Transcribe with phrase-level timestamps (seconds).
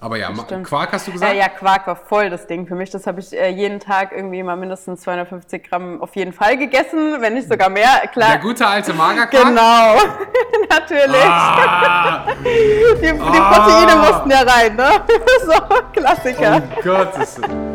[0.00, 0.66] Aber ja, stimmt.
[0.66, 1.32] Quark hast du gesagt?
[1.32, 2.90] Äh, ja, Quark war voll das Ding für mich.
[2.90, 7.16] Das habe ich äh, jeden Tag irgendwie mal mindestens 250 Gramm auf jeden Fall gegessen,
[7.20, 8.02] wenn nicht sogar mehr.
[8.12, 8.30] Klar.
[8.32, 9.44] Der gute alte Magerquark?
[9.46, 9.94] Genau,
[10.68, 11.24] natürlich.
[11.24, 14.90] Ah, Die, die Proteine mussten ja rein, ne?
[15.46, 15.52] so,
[15.92, 16.62] Klassiker.
[16.76, 17.73] oh Gottes Willen.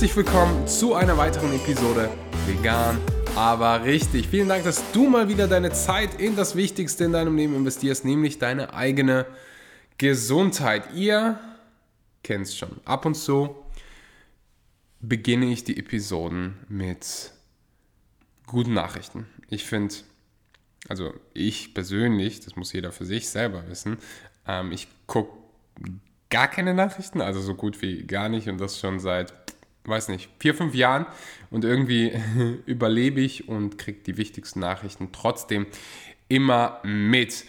[0.00, 2.08] Herzlich willkommen zu einer weiteren Episode
[2.46, 2.98] Vegan,
[3.36, 4.28] aber richtig.
[4.28, 8.06] Vielen Dank, dass du mal wieder deine Zeit in das Wichtigste in deinem Leben investierst,
[8.06, 9.26] nämlich deine eigene
[9.98, 10.94] Gesundheit.
[10.94, 11.38] Ihr
[12.22, 12.80] kennt es schon.
[12.86, 13.54] Ab und zu
[15.00, 17.32] beginne ich die Episoden mit
[18.46, 19.26] guten Nachrichten.
[19.50, 19.94] Ich finde,
[20.88, 23.98] also ich persönlich, das muss jeder für sich selber wissen,
[24.48, 25.36] ähm, ich gucke
[26.30, 29.34] gar keine Nachrichten, also so gut wie gar nicht und das schon seit,
[29.90, 31.06] weiß nicht, vier, fünf Jahren
[31.50, 32.12] und irgendwie
[32.66, 35.66] überlebe ich und kriege die wichtigsten Nachrichten trotzdem
[36.28, 37.44] immer mit.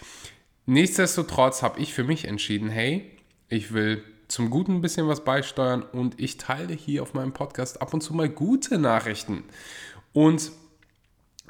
[0.66, 3.10] Nichtsdestotrotz habe ich für mich entschieden, hey,
[3.48, 7.80] ich will zum Guten ein bisschen was beisteuern und ich teile hier auf meinem Podcast
[7.82, 9.44] ab und zu mal gute Nachrichten.
[10.12, 10.52] Und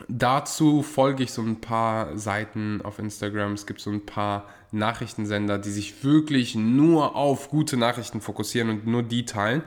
[0.09, 3.53] dazu folge ich so ein paar Seiten auf Instagram.
[3.53, 8.87] Es gibt so ein paar Nachrichtensender, die sich wirklich nur auf gute Nachrichten fokussieren und
[8.87, 9.63] nur die teilen.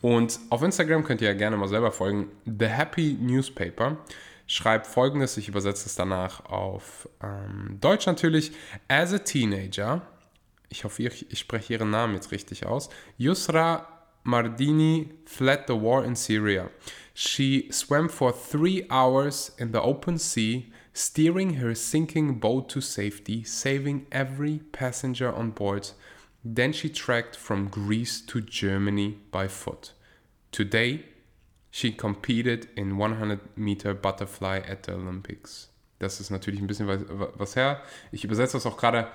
[0.00, 2.28] Und auf Instagram könnt ihr ja gerne mal selber folgen.
[2.44, 3.98] The Happy Newspaper
[4.46, 8.52] schreibt folgendes, ich übersetze es danach auf ähm, Deutsch natürlich.
[8.88, 10.02] As a teenager,
[10.68, 13.86] ich hoffe, ich, ich spreche ihren Namen jetzt richtig aus, Yusra
[14.26, 16.70] Mardini fled the war in Syria.
[17.14, 23.44] She swam for three hours in the open sea, steering her sinking boat to safety,
[23.44, 25.90] saving every passenger on board.
[26.42, 29.92] Then she trekked from Greece to Germany by foot.
[30.52, 31.04] Today,
[31.70, 35.68] she competed in 100 meter butterfly at the Olympics.
[35.98, 37.02] Das ist natürlich ein bisschen was,
[37.36, 37.82] was her.
[38.10, 39.08] Ich übersetze das auch gerade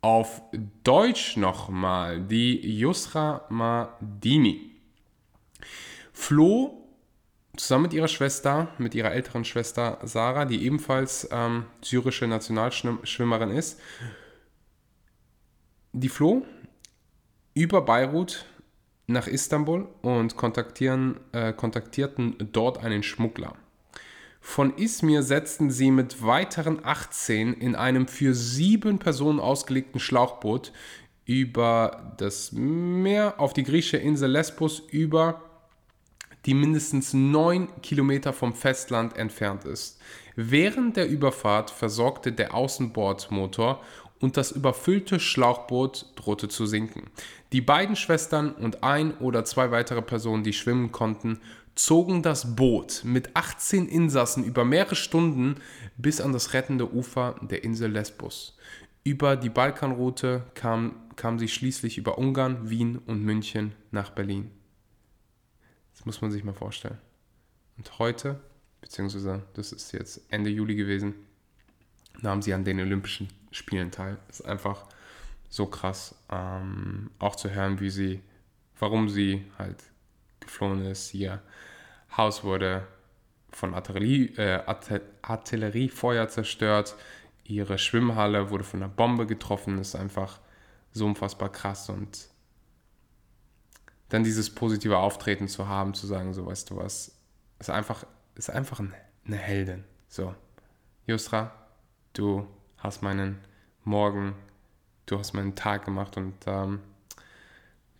[0.00, 0.42] auf
[0.82, 2.20] Deutsch nochmal.
[2.20, 4.72] Die Yusra Madini
[6.12, 6.81] floh
[7.56, 13.78] zusammen mit ihrer Schwester, mit ihrer älteren Schwester Sarah, die ebenfalls ähm, syrische Nationalschwimmerin ist,
[15.92, 16.46] die floh
[17.54, 18.46] über Beirut
[19.06, 23.54] nach Istanbul und kontaktieren, äh, kontaktierten dort einen Schmuggler.
[24.40, 30.72] Von Izmir setzten sie mit weiteren 18 in einem für sieben Personen ausgelegten Schlauchboot
[31.26, 35.51] über das Meer auf die griechische Insel Lesbos über,
[36.46, 40.00] die mindestens neun Kilometer vom Festland entfernt ist.
[40.34, 43.82] Während der Überfahrt versorgte der Außenbordmotor
[44.20, 47.10] und das überfüllte Schlauchboot drohte zu sinken.
[47.52, 51.40] Die beiden Schwestern und ein oder zwei weitere Personen, die schwimmen konnten,
[51.74, 55.56] zogen das Boot mit 18 Insassen über mehrere Stunden
[55.96, 58.56] bis an das rettende Ufer der Insel Lesbos.
[59.04, 64.50] Über die Balkanroute kam, kam sie schließlich über Ungarn, Wien und München nach Berlin.
[66.02, 66.98] Das muss man sich mal vorstellen.
[67.76, 68.40] Und heute,
[68.80, 71.14] beziehungsweise das ist jetzt Ende Juli gewesen,
[72.20, 74.18] nahm sie an den Olympischen Spielen teil.
[74.28, 74.84] Ist einfach
[75.48, 78.20] so krass, ähm, auch zu hören, wie sie,
[78.80, 79.84] warum sie halt
[80.40, 81.14] geflohen ist.
[81.14, 81.40] Ihr
[82.16, 82.84] Haus wurde
[83.52, 84.60] von Artillerie, äh,
[85.22, 86.96] Artilleriefeuer zerstört.
[87.44, 89.78] Ihre Schwimmhalle wurde von einer Bombe getroffen.
[89.78, 90.40] Ist einfach
[90.90, 91.88] so unfassbar krass.
[91.90, 92.31] Und
[94.12, 97.18] dann dieses positive Auftreten zu haben, zu sagen, so weißt du was,
[97.58, 99.84] ist einfach, ist einfach eine Heldin.
[100.08, 100.34] So,
[101.06, 101.52] Jusra,
[102.12, 102.46] du
[102.78, 103.38] hast meinen
[103.84, 104.34] Morgen,
[105.06, 106.80] du hast meinen Tag gemacht und ähm,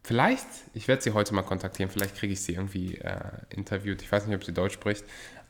[0.05, 4.03] Vielleicht, ich werde sie heute mal kontaktieren, vielleicht kriege ich sie irgendwie äh, interviewt.
[4.03, 5.05] Ich weiß nicht, ob sie Deutsch spricht,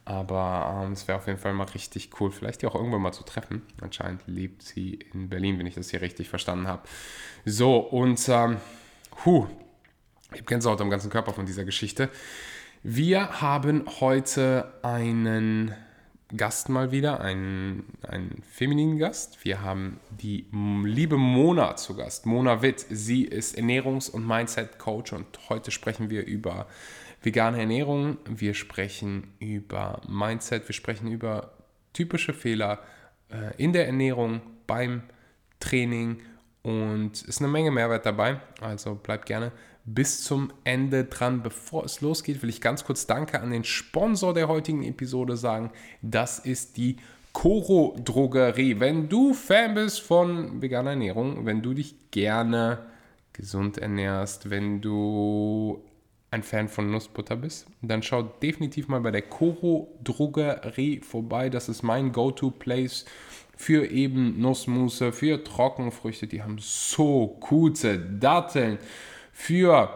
[0.04, 3.12] aber ähm, es wäre auf jeden Fall mal richtig cool, vielleicht die auch irgendwann mal
[3.12, 3.62] zu treffen.
[3.80, 6.82] Anscheinend lebt sie in Berlin, wenn ich das hier richtig verstanden habe.
[7.46, 8.58] So, und ähm,
[9.24, 9.46] huh,
[10.34, 12.08] ich habe Gänsehaut am ganzen Körper von dieser Geschichte.
[12.82, 15.74] Wir haben heute einen
[16.34, 19.44] Gast mal wieder, einen, einen femininen Gast.
[19.44, 20.46] Wir haben die
[20.84, 22.86] liebe Mona zu Gast, Mona Witt.
[22.88, 26.66] Sie ist Ernährungs- und Mindset-Coach und heute sprechen wir über
[27.22, 31.52] vegane Ernährung, wir sprechen über Mindset, wir sprechen über
[31.92, 32.80] typische Fehler
[33.30, 35.02] äh, in der Ernährung, beim
[35.60, 36.20] Training
[36.62, 38.40] und es ist eine Menge Mehrwert dabei.
[38.60, 39.52] Also bleibt gerne
[39.84, 41.42] bis zum Ende dran.
[41.42, 45.70] Bevor es losgeht, will ich ganz kurz Danke an den Sponsor der heutigen Episode sagen.
[46.02, 46.96] Das ist die
[47.32, 48.78] Coro Drogerie.
[48.78, 52.78] Wenn du Fan bist von veganer Ernährung, wenn du dich gerne
[53.32, 55.82] gesund ernährst, wenn du
[56.30, 61.50] ein Fan von Nussbutter bist, dann schau definitiv mal bei der Koro Drogerie vorbei.
[61.50, 63.04] Das ist mein Go-To-Place
[63.56, 66.26] für eben Nussmusse, für Trockenfrüchte.
[66.26, 68.78] Die haben so gute Datteln
[69.42, 69.90] für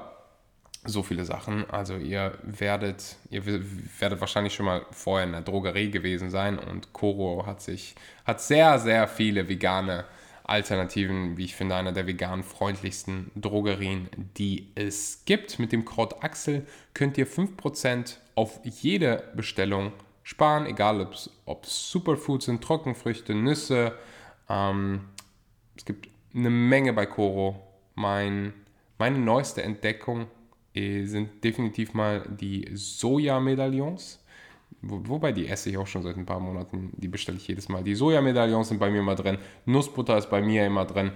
[0.84, 1.70] so viele Sachen.
[1.70, 6.92] Also ihr werdet, ihr werdet wahrscheinlich schon mal vorher in der Drogerie gewesen sein und
[6.92, 7.94] Koro hat sich,
[8.24, 10.04] hat sehr, sehr viele vegane
[10.42, 15.60] Alternativen, wie ich finde, einer der vegan freundlichsten Drogerien, die es gibt.
[15.60, 19.92] Mit dem Code Axel könnt ihr 5% auf jede Bestellung
[20.24, 21.08] sparen, egal
[21.44, 23.96] ob es Superfoods sind, Trockenfrüchte, Nüsse.
[24.48, 25.02] Ähm,
[25.76, 27.62] es gibt eine Menge bei Koro.
[27.94, 28.52] Mein,
[28.98, 30.26] meine neueste Entdeckung
[30.74, 34.20] äh, sind definitiv mal die Soja-Medaillons.
[34.82, 36.92] Wo, wobei die esse ich auch schon seit ein paar Monaten.
[36.96, 37.82] Die bestelle ich jedes Mal.
[37.82, 39.38] Die Sojamedaillons sind bei mir immer drin.
[39.64, 41.12] Nussbutter ist bei mir immer drin.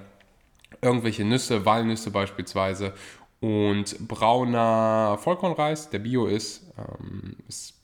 [0.82, 2.94] Irgendwelche Nüsse, Walnüsse beispielsweise.
[3.40, 6.72] Und brauner Vollkornreis, der Bio ist.
[6.78, 7.74] Ähm, das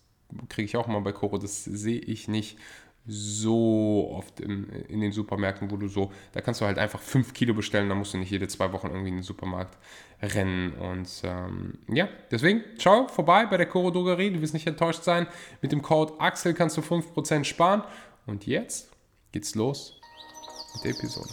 [0.49, 1.39] kriege ich auch mal bei Koro.
[1.39, 2.59] Das sehe ich nicht
[3.07, 7.33] so oft in, in den Supermärkten, wo du so, da kannst du halt einfach 5
[7.35, 9.79] Kilo bestellen, da musst du nicht jede zwei Wochen irgendwie in den Supermarkt
[10.21, 10.73] rennen.
[10.73, 15.27] Und ähm, ja, deswegen schau vorbei bei der Coro Drogerie, du wirst nicht enttäuscht sein.
[15.63, 17.83] Mit dem Code Axel kannst du 5% sparen.
[18.27, 18.91] Und jetzt
[19.31, 20.01] geht's los
[20.75, 21.31] mit der Episode.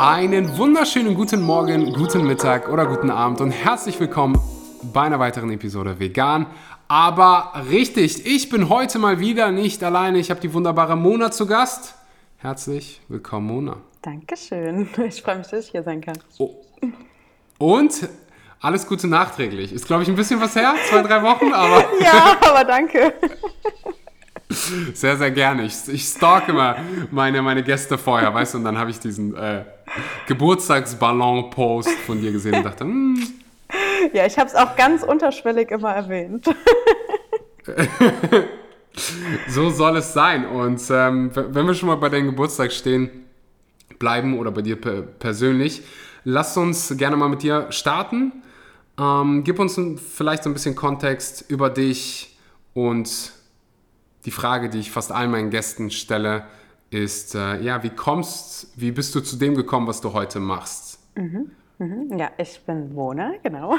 [0.00, 4.40] Einen wunderschönen guten Morgen, guten Mittag oder guten Abend und herzlich willkommen
[4.92, 6.46] bei einer weiteren Episode Vegan
[6.88, 10.18] aber richtig, ich bin heute mal wieder nicht alleine.
[10.18, 11.94] Ich habe die wunderbare Mona zu Gast.
[12.38, 13.76] Herzlich willkommen, Mona.
[14.00, 14.88] Dankeschön.
[15.06, 16.18] Ich freue mich, dass ich hier sein kann.
[16.38, 16.54] Oh.
[17.58, 18.08] Und
[18.60, 19.72] alles Gute nachträglich.
[19.72, 21.84] Ist, glaube ich, ein bisschen was her, zwei, drei Wochen, aber.
[22.00, 23.12] ja, aber danke.
[24.94, 25.64] Sehr, sehr gerne.
[25.64, 26.76] Ich, ich stalk immer
[27.10, 29.66] meine, meine Gäste vorher, weißt du, und dann habe ich diesen äh,
[30.26, 33.37] Geburtstagsballon-Post von dir gesehen und dachte, hm,
[34.14, 36.48] ja, ich habe es auch ganz unterschwellig immer erwähnt.
[39.48, 40.46] so soll es sein.
[40.46, 43.24] Und ähm, wenn wir schon mal bei deinem Geburtstag stehen,
[43.98, 45.82] bleiben oder bei dir persönlich,
[46.24, 48.42] lass uns gerne mal mit dir starten.
[48.98, 49.80] Ähm, gib uns
[50.14, 52.38] vielleicht so ein bisschen Kontext über dich
[52.74, 53.32] und
[54.24, 56.44] die Frage, die ich fast allen meinen Gästen stelle,
[56.90, 60.98] ist, äh, ja, wie kommst, wie bist du zu dem gekommen, was du heute machst?
[61.16, 61.50] Mhm.
[61.80, 62.18] Mhm.
[62.18, 63.76] Ja, ich bin Mona, genau.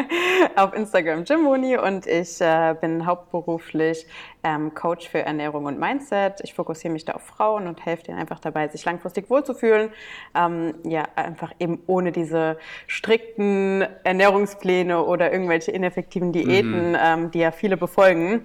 [0.56, 4.06] Auf Instagram Jimmoni und ich äh, bin hauptberuflich
[4.44, 6.42] ähm, Coach für Ernährung und Mindset.
[6.42, 9.88] Ich fokussiere mich da auf Frauen und helfe denen einfach dabei, sich langfristig wohlzufühlen.
[10.34, 16.98] Ähm, ja, einfach eben ohne diese strikten Ernährungspläne oder irgendwelche ineffektiven Diäten, mhm.
[17.02, 18.44] ähm, die ja viele befolgen.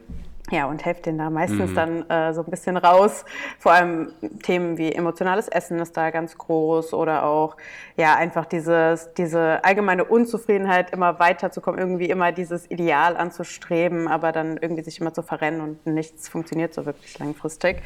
[0.54, 1.76] Ja, und helft denen da meistens mhm.
[1.76, 3.26] dann äh, so ein bisschen raus.
[3.58, 4.14] Vor allem
[4.44, 7.58] Themen wie emotionales Essen ist da ganz groß oder auch
[7.98, 14.58] ja einfach dieses, diese allgemeine Unzufriedenheit, immer weiterzukommen, irgendwie immer dieses Ideal anzustreben, aber dann
[14.58, 17.82] irgendwie sich immer zu verrennen und nichts funktioniert so wirklich langfristig.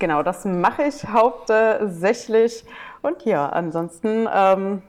[0.00, 2.64] Genau, das mache ich hauptsächlich.
[3.00, 4.82] Und ja, ansonsten ähm,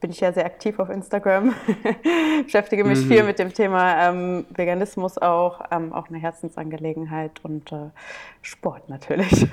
[0.00, 1.54] bin ich ja sehr aktiv auf Instagram,
[2.44, 3.08] beschäftige mich mhm.
[3.08, 7.90] viel mit dem Thema ähm, Veganismus auch, ähm, auch eine Herzensangelegenheit und äh,
[8.42, 9.46] Sport natürlich.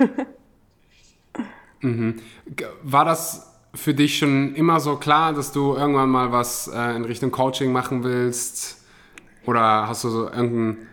[1.80, 2.16] mhm.
[2.82, 7.04] War das für dich schon immer so klar, dass du irgendwann mal was äh, in
[7.04, 8.84] Richtung Coaching machen willst?
[9.46, 10.88] Oder hast du so irgendeinen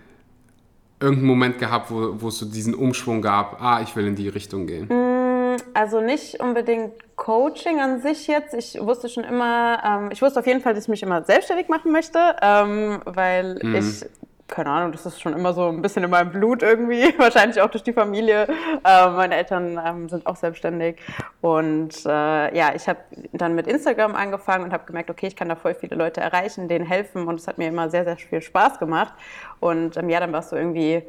[1.01, 4.29] irgendeinen Moment gehabt, wo, wo es so diesen Umschwung gab, ah, ich will in die
[4.29, 4.87] Richtung gehen?
[4.87, 8.55] Mm, also nicht unbedingt Coaching an sich jetzt.
[8.55, 11.69] Ich wusste schon immer, ähm, ich wusste auf jeden Fall, dass ich mich immer selbstständig
[11.69, 13.75] machen möchte, ähm, weil mhm.
[13.75, 14.05] ich
[14.47, 17.69] keine Ahnung, das ist schon immer so ein bisschen in meinem Blut irgendwie, wahrscheinlich auch
[17.69, 18.47] durch die Familie.
[18.83, 20.97] Äh, meine Eltern ähm, sind auch selbstständig.
[21.41, 22.99] Und äh, ja, ich habe
[23.33, 26.67] dann mit Instagram angefangen und habe gemerkt, okay, ich kann da voll viele Leute erreichen,
[26.67, 29.13] denen helfen und es hat mir immer sehr, sehr viel Spaß gemacht.
[29.59, 31.03] Und ja, dann war es so irgendwie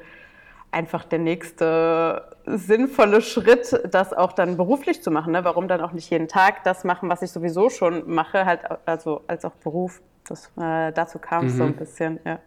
[0.73, 5.33] einfach der nächste sinnvolle Schritt, das auch dann beruflich zu machen.
[5.33, 5.45] Ne?
[5.45, 9.23] Warum dann auch nicht jeden Tag das machen, was ich sowieso schon mache, halt also
[9.27, 10.01] als auch Beruf.
[10.27, 11.59] Das, äh, dazu kam es mhm.
[11.59, 12.39] so ein bisschen, ja.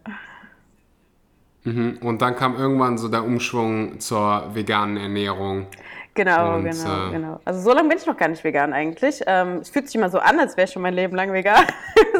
[1.64, 1.98] Mhm.
[2.02, 5.66] Und dann kam irgendwann so der Umschwung zur veganen Ernährung.
[6.14, 7.40] Genau, und, genau, äh, genau.
[7.44, 9.22] Also so lange bin ich noch gar nicht vegan eigentlich.
[9.26, 11.64] Ähm, es fühlt sich immer so an, als wäre ich schon mein Leben lang vegan.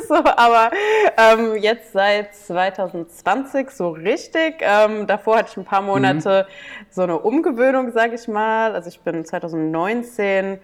[0.08, 0.70] so, aber
[1.16, 4.56] ähm, jetzt seit 2020 so richtig.
[4.60, 6.86] Ähm, davor hatte ich ein paar Monate mhm.
[6.90, 8.74] so eine Umgewöhnung, sage ich mal.
[8.74, 10.58] Also ich bin 2019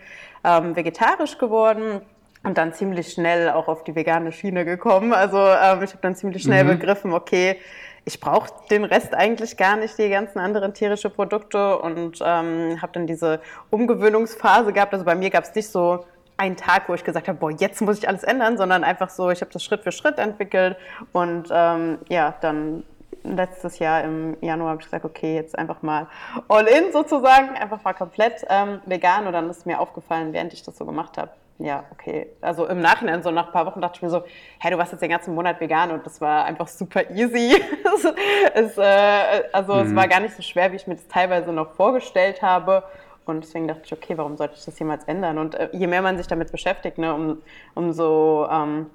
[0.44, 2.00] ähm, vegetarisch geworden
[2.44, 5.12] und dann ziemlich schnell auch auf die vegane Schiene gekommen.
[5.12, 6.78] Also ähm, ich habe dann ziemlich schnell mhm.
[6.78, 7.58] begriffen, okay,
[8.04, 12.92] ich brauche den Rest eigentlich gar nicht, die ganzen anderen tierischen Produkte und ähm, habe
[12.92, 14.92] dann diese Umgewöhnungsphase gehabt.
[14.92, 16.04] Also bei mir gab es nicht so
[16.42, 19.30] einen Tag, wo ich gesagt habe, boah, jetzt muss ich alles ändern, sondern einfach so,
[19.30, 20.76] ich habe das Schritt für Schritt entwickelt
[21.12, 22.82] und ähm, ja, dann
[23.22, 26.08] letztes Jahr im Januar habe ich gesagt, okay, jetzt einfach mal
[26.48, 30.64] all in sozusagen, einfach mal komplett ähm, vegan und dann ist mir aufgefallen, während ich
[30.64, 32.26] das so gemacht habe, ja, okay.
[32.40, 34.24] Also im Nachhinein, so nach ein paar Wochen dachte ich mir so,
[34.58, 37.54] hey, du warst jetzt den ganzen Monat vegan und das war einfach super easy.
[38.54, 39.86] es, äh, also mhm.
[39.86, 42.82] es war gar nicht so schwer, wie ich mir das teilweise noch vorgestellt habe.
[43.24, 45.38] Und deswegen dachte ich, okay, warum sollte ich das jemals ändern?
[45.38, 47.38] Und äh, je mehr man sich damit beschäftigt, ne, um,
[47.74, 48.86] umso, ähm,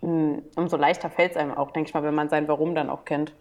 [0.00, 3.04] umso leichter fällt es einem auch, denke ich mal, wenn man sein Warum dann auch
[3.04, 3.32] kennt.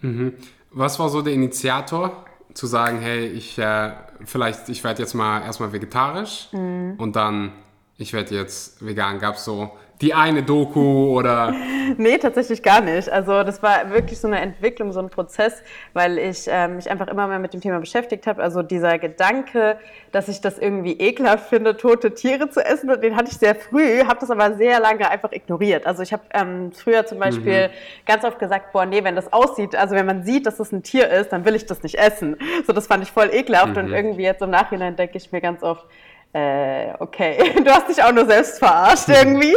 [0.00, 0.34] Mhm.
[0.70, 2.24] Was war so der Initiator
[2.54, 3.92] zu sagen, hey, ich äh,
[4.24, 6.94] vielleicht, ich werde jetzt mal erstmal vegetarisch mhm.
[6.98, 7.52] und dann,
[7.96, 9.18] ich werde jetzt vegan.
[9.18, 9.70] Gab es so
[10.02, 11.54] die eine Doku oder?
[11.96, 13.08] nee, tatsächlich gar nicht.
[13.08, 17.06] Also das war wirklich so eine Entwicklung, so ein Prozess, weil ich äh, mich einfach
[17.06, 18.42] immer mehr mit dem Thema beschäftigt habe.
[18.42, 19.78] Also dieser Gedanke,
[20.10, 24.04] dass ich das irgendwie ekelhaft finde, tote Tiere zu essen, den hatte ich sehr früh,
[24.04, 25.86] habe das aber sehr lange einfach ignoriert.
[25.86, 27.72] Also ich habe ähm, früher zum Beispiel mhm.
[28.06, 30.72] ganz oft gesagt, boah, nee, wenn das aussieht, also wenn man sieht, dass es das
[30.72, 32.36] ein Tier ist, dann will ich das nicht essen.
[32.66, 33.78] So, das fand ich voll ekelhaft mhm.
[33.78, 35.86] und irgendwie jetzt im Nachhinein denke ich mir ganz oft,
[36.32, 39.54] äh, okay, du hast dich auch nur selbst verarscht irgendwie.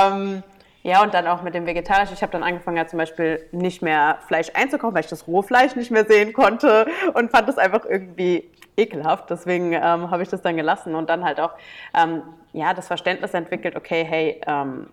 [0.00, 0.42] ähm,
[0.82, 2.10] ja, und dann auch mit dem Vegetarisch.
[2.12, 5.76] Ich habe dann angefangen, ja zum Beispiel nicht mehr Fleisch einzukaufen, weil ich das Rohfleisch
[5.76, 9.30] nicht mehr sehen konnte und fand das einfach irgendwie ekelhaft.
[9.30, 11.52] Deswegen ähm, habe ich das dann gelassen und dann halt auch
[11.94, 12.22] ähm,
[12.52, 14.88] ja, das Verständnis entwickelt, okay, hey, ähm,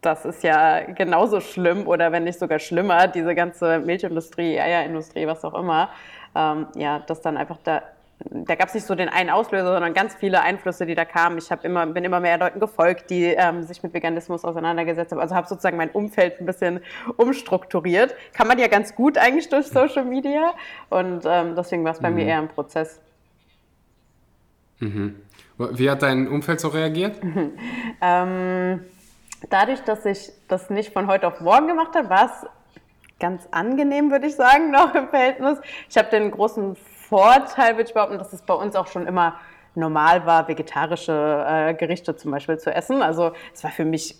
[0.00, 5.44] das ist ja genauso schlimm oder wenn nicht sogar schlimmer, diese ganze Milchindustrie, Eierindustrie, was
[5.44, 5.88] auch immer.
[6.36, 7.82] Ähm, ja, dass dann einfach da
[8.30, 11.38] da gab es nicht so den einen Auslöser, sondern ganz viele Einflüsse, die da kamen.
[11.38, 15.20] Ich immer, bin immer mehr Leuten gefolgt, die ähm, sich mit Veganismus auseinandergesetzt haben.
[15.20, 16.80] Also habe sozusagen mein Umfeld ein bisschen
[17.16, 18.14] umstrukturiert.
[18.32, 20.54] Kann man ja ganz gut eigentlich durch Social Media.
[20.88, 22.16] Und ähm, deswegen war es bei mhm.
[22.16, 23.00] mir eher ein Prozess.
[24.80, 25.16] Mhm.
[25.58, 27.16] Wie hat dein Umfeld so reagiert?
[28.00, 28.84] ähm,
[29.50, 32.48] dadurch, dass ich das nicht von heute auf morgen gemacht habe, war es
[33.20, 35.58] ganz angenehm, würde ich sagen, noch im Verhältnis.
[35.90, 36.76] Ich habe den großen
[37.14, 39.36] Vorteil, würde ich behaupten, dass es bei uns auch schon immer
[39.76, 43.02] normal war, vegetarische äh, Gerichte zum Beispiel zu essen.
[43.02, 44.16] Also es war für mich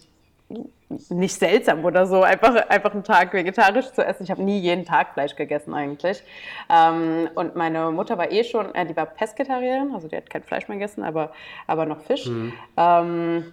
[1.08, 4.22] nicht seltsam oder so, einfach, einfach einen Tag vegetarisch zu essen.
[4.22, 6.22] Ich habe nie jeden Tag Fleisch gegessen eigentlich.
[6.70, 10.44] Ähm, und meine Mutter war eh schon, äh, die war Pesketarierin, also die hat kein
[10.44, 11.32] Fleisch mehr gegessen, aber,
[11.66, 12.26] aber noch Fisch.
[12.26, 12.52] Mhm.
[12.76, 13.52] Ähm,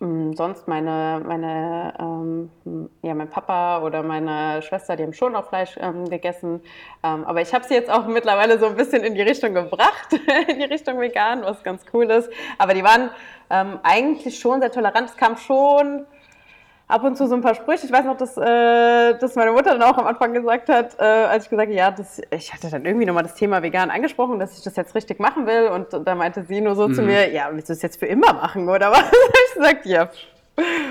[0.00, 2.50] sonst meine, meine ähm,
[3.02, 6.60] ja, mein Papa oder meine Schwester, die haben schon auch Fleisch ähm, gegessen.
[7.02, 10.12] Ähm, aber ich habe sie jetzt auch mittlerweile so ein bisschen in die Richtung gebracht,
[10.48, 12.30] in die Richtung vegan, was ganz cool ist.
[12.58, 13.10] Aber die waren
[13.50, 15.10] ähm, eigentlich schon sehr tolerant.
[15.10, 16.06] Es kam schon
[16.86, 17.86] ab und zu so ein paar Sprüche.
[17.86, 21.02] Ich weiß noch, dass, äh, dass meine Mutter dann auch am Anfang gesagt hat, äh,
[21.02, 24.38] als ich gesagt habe, ja, das, ich hatte dann irgendwie nochmal das Thema vegan angesprochen,
[24.38, 25.68] dass ich das jetzt richtig machen will.
[25.68, 26.94] Und da meinte sie nur so mhm.
[26.94, 29.04] zu mir, ja, willst du das jetzt für immer machen oder was?
[29.48, 30.08] ich gesagt, ja,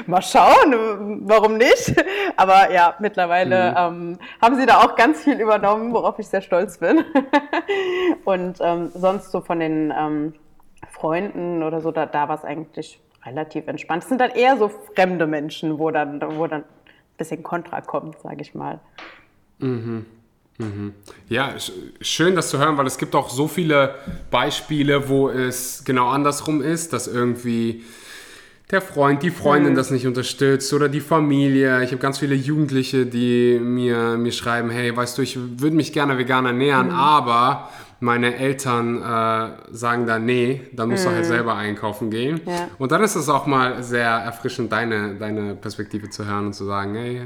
[0.07, 1.93] mal schauen, warum nicht?
[2.35, 3.77] Aber ja, mittlerweile mhm.
[3.77, 7.05] ähm, haben sie da auch ganz viel übernommen, worauf ich sehr stolz bin.
[8.25, 10.33] und ähm, sonst so von den ähm,
[10.89, 14.03] Freunden oder so, da, da war es eigentlich relativ entspannt.
[14.03, 18.19] Es sind dann eher so fremde Menschen, wo dann, wo dann ein bisschen Kontra kommt,
[18.21, 18.79] sage ich mal.
[19.59, 20.05] Mhm.
[20.57, 20.93] Mhm.
[21.29, 21.55] Ja,
[22.01, 23.95] schön das zu hören, weil es gibt auch so viele
[24.29, 27.83] Beispiele, wo es genau andersrum ist, dass irgendwie
[28.71, 29.77] der Freund, die Freundin mhm.
[29.77, 31.83] das nicht unterstützt oder die Familie.
[31.83, 35.91] Ich habe ganz viele Jugendliche, die mir, mir schreiben, hey, weißt du, ich würde mich
[35.91, 36.95] gerne vegan ernähren, mhm.
[36.95, 37.69] aber
[38.03, 41.07] meine Eltern äh, sagen dann, nee, dann musst mm.
[41.07, 41.29] du halt mhm.
[41.29, 42.41] selber einkaufen gehen.
[42.45, 42.67] Ja.
[42.77, 46.65] Und dann ist es auch mal sehr erfrischend, deine, deine Perspektive zu hören und zu
[46.65, 47.21] sagen, hey,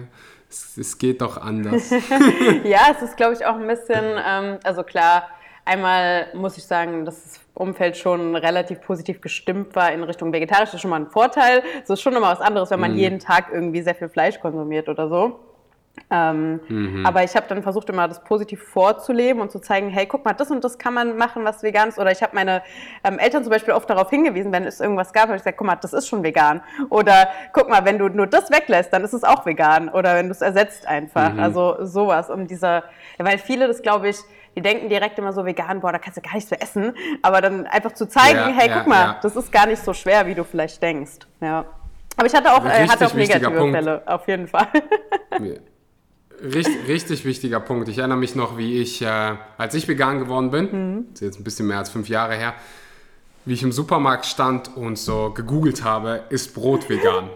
[0.47, 1.89] es, es geht doch anders.
[2.63, 5.27] ja, es ist, glaube ich, auch ein bisschen, ähm, also klar,
[5.65, 10.65] einmal muss ich sagen, dass das Umfeld schon relativ positiv gestimmt war in Richtung vegetarisch.
[10.65, 11.63] Das ist schon mal ein Vorteil.
[11.83, 12.99] Es ist schon immer was anderes, wenn man mm.
[12.99, 15.39] jeden Tag irgendwie sehr viel Fleisch konsumiert oder so.
[16.09, 17.05] Ähm, mhm.
[17.05, 20.33] Aber ich habe dann versucht, immer das positiv vorzuleben und zu zeigen, hey, guck mal,
[20.33, 21.99] das und das kann man machen, was vegan ist.
[21.99, 22.61] Oder ich habe meine
[23.03, 25.67] ähm, Eltern zum Beispiel oft darauf hingewiesen, wenn es irgendwas gab, habe ich gesagt, guck
[25.67, 26.61] mal, das ist schon vegan.
[26.89, 29.89] Oder guck mal, wenn du nur das weglässt, dann ist es auch vegan.
[29.89, 31.33] Oder wenn du es ersetzt einfach.
[31.33, 31.39] Mhm.
[31.39, 32.83] Also sowas, um dieser,
[33.17, 34.17] weil viele das, glaube ich,
[34.55, 36.93] die denken direkt immer so vegan, boah, da kannst du gar nicht so essen.
[37.21, 39.19] Aber dann einfach zu zeigen, ja, hey, ja, guck mal, ja.
[39.21, 41.27] das ist gar nicht so schwer, wie du vielleicht denkst.
[41.41, 41.65] Ja.
[42.15, 44.67] Aber ich hatte auch, äh, hatte auch negative Fälle, auf jeden Fall.
[46.41, 47.89] Richtig, richtig wichtiger Punkt.
[47.89, 51.05] Ich erinnere mich noch, wie ich, äh, als ich vegan geworden bin, mhm.
[51.13, 52.53] ist jetzt ein bisschen mehr als fünf Jahre her,
[53.45, 57.29] wie ich im Supermarkt stand und so gegoogelt habe, ist Brot vegan?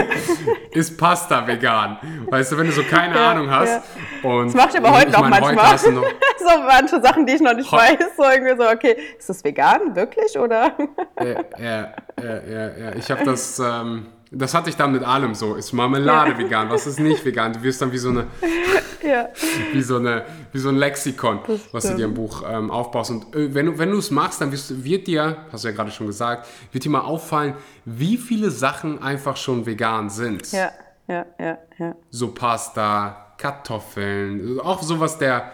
[0.70, 1.98] ist Pasta vegan?
[2.30, 3.82] Weißt du, wenn du so keine ja, Ahnung hast.
[4.22, 4.30] Ja.
[4.30, 5.72] Und Das mache ich aber heute ich noch meine, manchmal.
[5.72, 6.04] Heute noch,
[6.38, 7.98] so manche Sachen, die ich noch nicht weiß.
[8.16, 10.38] So irgendwie so, okay, ist das vegan, wirklich?
[10.38, 10.72] Oder?
[11.18, 12.94] ja, ja, ja, ja, ja.
[12.96, 15.54] Ich habe das, ähm, das hatte ich dann mit allem so.
[15.54, 16.68] Ist Marmelade vegan?
[16.70, 17.52] Was ist nicht vegan?
[17.52, 18.26] Du wirst dann wie so eine,
[19.02, 19.28] ja.
[19.72, 21.40] wie so eine, wie so ein Lexikon,
[21.72, 23.10] was du dir im Buch ähm, aufbaust.
[23.10, 25.74] Und äh, wenn du, wenn du es machst, dann wirst, wird dir, hast du ja
[25.74, 27.54] gerade schon gesagt, wird dir mal auffallen,
[27.84, 30.52] wie viele Sachen einfach schon vegan sind.
[30.52, 30.70] Ja,
[31.06, 31.94] ja, ja, ja.
[32.10, 35.52] So Pasta, Kartoffeln, auch sowas der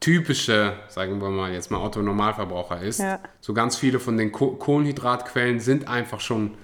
[0.00, 3.00] typische, sagen wir mal jetzt mal Otto Normalverbraucher ist.
[3.00, 3.18] Ja.
[3.40, 6.54] So ganz viele von den Ko Kohlenhydratquellen sind einfach schon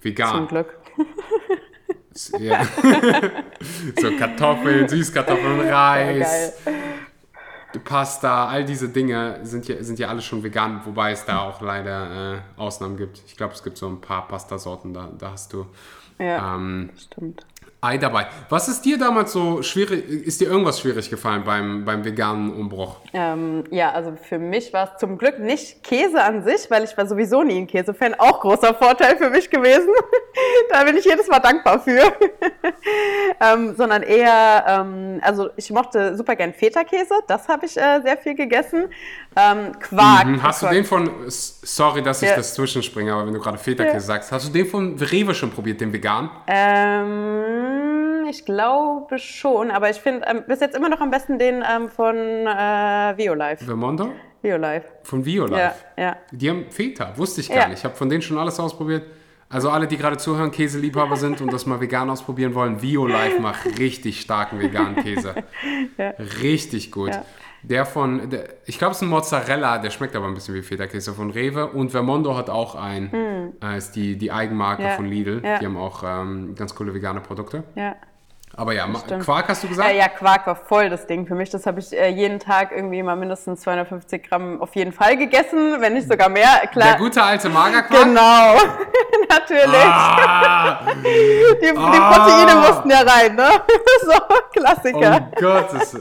[0.00, 0.34] vegan.
[0.34, 0.78] Zum Glück.
[2.38, 2.64] Ja.
[4.00, 6.54] so Kartoffeln, Süßkartoffeln, Reis,
[7.84, 11.60] Pasta, all diese Dinge sind ja, sind ja alle schon vegan, wobei es da auch
[11.60, 13.20] leider äh, Ausnahmen gibt.
[13.26, 15.66] Ich glaube, es gibt so ein paar Pastasorten, da, da hast du
[16.18, 17.44] Ja, ähm, stimmt.
[17.86, 18.26] Ei dabei.
[18.48, 22.96] Was ist dir damals so schwierig, ist dir irgendwas schwierig gefallen beim, beim veganen Umbruch?
[23.12, 26.96] Ähm, ja, also für mich war es zum Glück nicht Käse an sich, weil ich
[26.98, 28.14] war sowieso nie ein Käsefan.
[28.14, 29.90] Auch großer Vorteil für mich gewesen.
[30.70, 32.00] da bin ich jedes Mal dankbar für.
[33.40, 37.14] ähm, sondern eher, ähm, also ich mochte super gern Feta-Käse.
[37.28, 38.86] Das habe ich äh, sehr viel gegessen.
[39.36, 40.24] Ähm, Quark.
[40.24, 42.36] Hm, Hast du den von, sorry, dass ich Ja.
[42.36, 44.00] das zwischenspringe, aber wenn du gerade Feta-Käse Ja.
[44.00, 46.30] sagst, hast du den von Rewe schon probiert, den vegan?
[46.46, 47.75] Ähm,
[48.30, 51.88] ich glaube schon, aber ich finde ähm, bis jetzt immer noch am besten den ähm,
[51.88, 53.64] von äh, Violife.
[53.64, 54.12] Vermondo?
[54.42, 54.86] Violife.
[55.02, 55.74] Von Violife?
[55.96, 56.16] Ja, ja.
[56.30, 57.68] Die haben Feta, wusste ich gar Ja.
[57.68, 57.78] nicht.
[57.78, 59.04] Ich habe von denen schon alles ausprobiert.
[59.48, 63.64] Also alle, die gerade zuhören, Käseliebhaber sind und das mal vegan ausprobieren wollen, Violife macht
[63.78, 65.34] richtig starken veganen Käse.
[66.42, 67.10] Richtig gut.
[67.10, 67.24] Ja.
[67.62, 70.62] Der von, der, ich glaube, es ist ein Mozzarella, der schmeckt aber ein bisschen wie
[70.62, 71.66] Feta-Käse von Rewe.
[71.68, 74.88] Und Vermondo hat auch ein, äh, ist die, die Eigenmarke Hm.
[74.90, 74.96] Ja.
[74.96, 75.42] von Lidl.
[75.44, 75.58] Ja.
[75.58, 77.64] Die haben auch ähm, ganz coole vegane Produkte.
[77.74, 77.94] ja.
[78.58, 79.22] Aber ja, stimmt.
[79.24, 79.90] Quark hast du gesagt?
[79.90, 81.50] Äh, ja, Quark war voll das Ding für mich.
[81.50, 85.76] Das habe ich äh, jeden Tag irgendwie mal mindestens 250 Gramm auf jeden Fall gegessen,
[85.80, 86.66] wenn nicht sogar mehr.
[86.72, 86.88] Klar.
[86.92, 88.04] Der gute alte Magerquark?
[88.04, 88.54] Genau,
[89.28, 89.84] natürlich.
[89.84, 92.10] Ah, Die, die Ah.
[92.12, 93.48] Proteine mussten ja rein, ne?
[94.06, 94.12] so,
[94.58, 95.28] Klassiker.
[95.36, 95.98] oh Gott, das,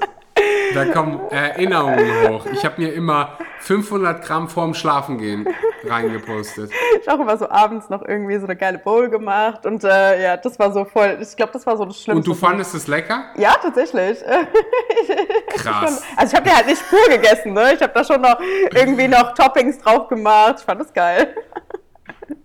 [0.75, 2.45] da kommen Erinnerungen hoch.
[2.53, 5.47] Ich habe mir immer 500 Gramm vorm Schlafengehen
[5.83, 6.71] reingepostet.
[7.01, 10.37] Ich auch immer so abends noch irgendwie so eine geile Bowl gemacht und äh, ja,
[10.37, 11.17] das war so voll.
[11.21, 12.17] Ich glaube, das war so das Schlimmste.
[12.17, 13.23] Und du fandest es lecker?
[13.37, 14.19] Ja, tatsächlich.
[15.55, 16.03] Krass.
[16.15, 17.73] Also ich habe die halt nicht pur gegessen, ne?
[17.73, 18.37] Ich habe da schon noch
[18.73, 20.55] irgendwie noch Toppings drauf gemacht.
[20.59, 21.33] Ich fand das geil.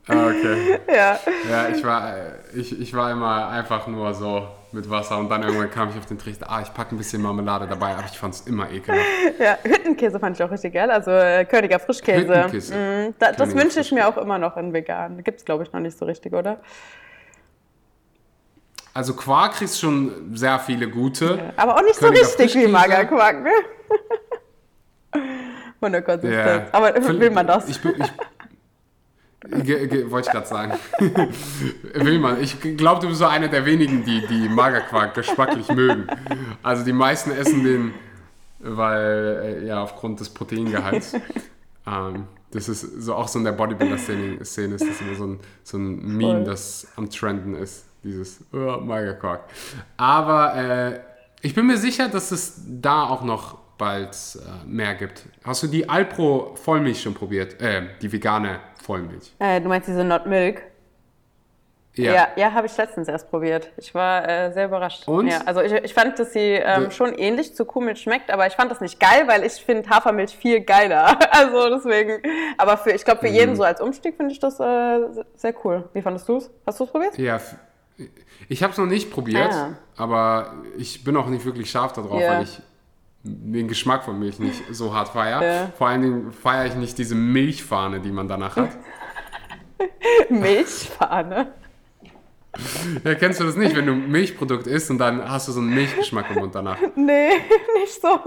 [0.08, 0.78] Ah, Okay.
[0.88, 1.18] Ja.
[1.48, 5.42] Ja, ich war, äh, ich, ich war immer einfach nur so mit Wasser und dann
[5.42, 8.18] irgendwann kam ich auf den Trichter, ah, ich packe ein bisschen Marmelade dabei, aber ich
[8.18, 9.04] fand es immer ekelhaft.
[9.38, 10.90] ja, Hüttenkäse fand ich auch richtig geil.
[10.90, 12.28] Also äh, Königer Frischkäse.
[12.28, 12.74] Hüttenkäse.
[12.74, 15.22] Mm, da, das wünsche ich mir auch immer noch in vegan.
[15.22, 16.60] Gibt es, glaube ich, noch nicht so richtig, oder?
[18.92, 21.52] Also Quark kriegst schon sehr viele gute.
[21.56, 22.66] Aber auch nicht so Königer richtig wie.
[22.66, 23.50] Magerquark, ne?
[25.80, 26.68] Von der Konsistenz.
[26.72, 27.68] Aber will man das?
[27.68, 28.12] Ich, ich,
[29.48, 30.72] Ge- ge- Wollte ich gerade sagen.
[31.94, 32.40] Will man.
[32.42, 36.06] Ich glaube, du bist so einer der wenigen, die, die Magerquark geschmacklich mögen.
[36.62, 37.94] Also die meisten essen den,
[38.58, 41.14] weil, äh, ja, aufgrund des Proteingehalts.
[41.86, 45.40] ähm, das ist so auch so in der Bodybuilder-Szene Szene ist das immer so ein,
[45.62, 47.84] so ein Meme, das am Trenden ist.
[48.02, 49.44] Dieses oh, Magerquark.
[49.96, 51.00] Aber äh,
[51.42, 55.24] ich bin mir sicher, dass es da auch noch bald äh, mehr gibt.
[55.42, 57.60] Hast du die Alpro Vollmilch schon probiert?
[57.60, 59.32] Äh, die vegane Vollmilch.
[59.40, 60.62] Äh, du meinst diese Not Milk?
[61.96, 63.68] Ja, ja, habe ich letztens erst probiert.
[63.76, 65.06] Ich war äh, sehr überrascht.
[65.08, 65.26] Und?
[65.26, 66.90] Ja, also ich, ich fand, dass sie ähm, Ja.
[66.92, 70.36] schon ähnlich zu Kuhmilch schmeckt, aber ich fand das nicht geil, weil ich finde Hafermilch
[70.36, 71.18] viel geiler.
[71.32, 72.22] Also deswegen.
[72.58, 73.34] Aber für, ich glaube, für Mhm.
[73.34, 75.88] jeden so als Umstieg finde ich das äh, sehr cool.
[75.92, 76.50] Wie fandest du es?
[76.64, 77.18] Hast du es probiert?
[77.18, 77.40] Ja,
[78.48, 79.74] ich habe es noch nicht probiert, Ah.
[79.96, 82.34] aber ich bin auch nicht wirklich scharf darauf, Ja.
[82.36, 82.60] weil ich
[83.22, 85.42] den Geschmack von Milch nicht so hart feiere.
[85.44, 85.72] Ja.
[85.76, 88.70] Vor allen Dingen feiere ich nicht diese Milchfahne, die man danach hat.
[90.30, 91.52] Milchfahne.
[93.04, 95.60] Ja, kennst du das nicht, wenn du ein Milchprodukt isst und dann hast du so
[95.60, 96.78] einen Milchgeschmack im Mund danach?
[96.96, 97.28] Nee,
[97.80, 98.18] nicht so.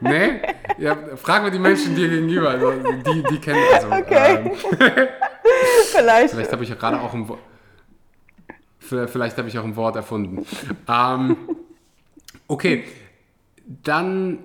[0.00, 0.42] Nee?
[0.78, 4.36] Ja, frag mal die Menschen dir gegenüber, also die, die kennen, also Okay.
[4.36, 4.50] ähm,
[5.92, 6.30] Vielleicht.
[6.34, 7.38] vielleicht habe ich ja gerade auch ein Wort,
[8.80, 10.44] vielleicht habe ich auch ein Wort erfunden.
[10.88, 11.36] Ähm,
[12.48, 12.84] okay,
[13.66, 14.38] dann,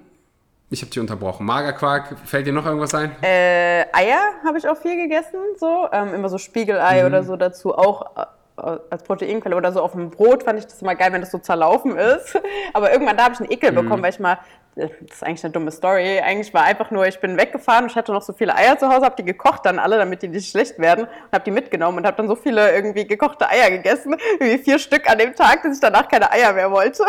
[0.69, 1.45] ich habe dich unterbrochen.
[1.45, 3.11] Magerquark, fällt dir noch irgendwas ein?
[3.21, 5.87] Äh, Eier habe ich auch viel gegessen, so.
[5.91, 7.07] Ähm, immer so Spiegelei Mhm.
[7.07, 10.81] oder so dazu, auch äh, als Proteinquelle oder so auf dem Brot fand ich das
[10.81, 12.39] immer geil, wenn das so zerlaufen ist.
[12.73, 13.75] Aber irgendwann da habe ich einen Ekel Mhm.
[13.75, 14.37] bekommen, weil ich mal,
[14.75, 17.95] das ist eigentlich eine dumme Story, eigentlich war einfach nur, ich bin weggefahren und ich
[17.97, 20.49] hatte noch so viele Eier zu Hause, habe die gekocht dann alle, damit die nicht
[20.49, 24.15] schlecht werden und habe die mitgenommen und habe dann so viele irgendwie gekochte Eier gegessen,
[24.39, 27.03] irgendwie vier Stück an dem Tag, dass ich danach keine Eier mehr wollte.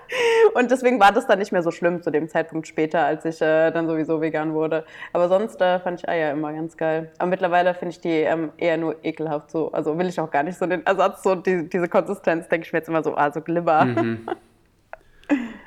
[0.54, 3.40] und deswegen war das dann nicht mehr so schlimm zu dem Zeitpunkt später, als ich
[3.42, 4.84] äh, dann sowieso vegan wurde.
[5.12, 7.10] Aber sonst äh, fand ich Eier immer ganz geil.
[7.18, 9.72] Aber mittlerweile finde ich die ähm, eher nur ekelhaft so.
[9.72, 12.72] Also will ich auch gar nicht so den Ersatz, so die, diese Konsistenz, denke ich
[12.72, 13.84] mir jetzt immer so, ah, so Glibber.
[13.84, 14.28] Mhm.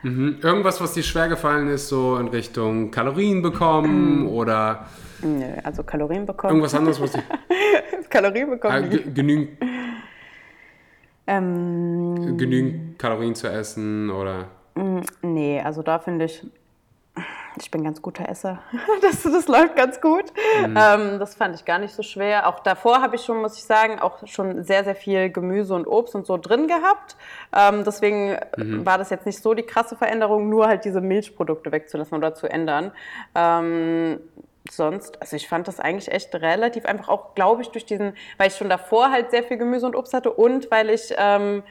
[0.04, 0.38] Mhm.
[0.42, 4.88] Irgendwas, was dir schwer gefallen ist, so in Richtung Kalorien bekommen oder
[5.22, 6.52] Nö, also Kalorien bekommen.
[6.54, 7.24] irgendwas anderes, was dir
[8.10, 8.86] Kalorien bekommen.
[8.86, 9.50] äh, ge- genügend,
[11.28, 14.48] ähm, genügend Kalorien zu essen oder
[15.22, 16.46] nee, also da finde ich,
[17.60, 18.60] ich bin ganz guter Esser.
[19.02, 20.26] Das, das läuft ganz gut.
[20.64, 22.48] Ähm, das fand ich gar nicht so schwer.
[22.48, 25.88] Auch davor habe ich schon, muss ich sagen, auch schon sehr, sehr viel Gemüse und
[25.88, 27.16] Obst und so drin gehabt.
[27.56, 28.38] Ähm, deswegen
[28.86, 32.48] war das jetzt nicht so die krasse Veränderung, nur halt diese Milchprodukte wegzulassen oder zu
[32.48, 32.92] ändern.
[33.34, 34.20] Ähm,
[34.70, 38.48] sonst, also ich fand das eigentlich echt relativ einfach, auch glaube ich durch diesen, weil
[38.48, 41.64] ich schon davor halt sehr viel Gemüse und Obst hatte und weil ich ähm,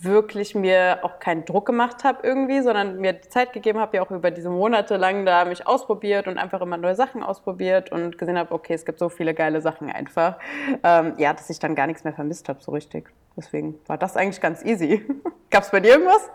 [0.00, 4.10] wirklich mir auch keinen Druck gemacht habe irgendwie, sondern mir Zeit gegeben habe, ja auch
[4.10, 8.38] über diese Monate lang da mich ausprobiert und einfach immer neue Sachen ausprobiert und gesehen
[8.38, 10.36] habe, okay, es gibt so viele geile Sachen einfach.
[10.84, 13.10] Ähm, ja, dass ich dann gar nichts mehr vermisst habe so richtig.
[13.36, 15.04] Deswegen war das eigentlich ganz easy.
[15.50, 16.28] Gab es bei dir irgendwas?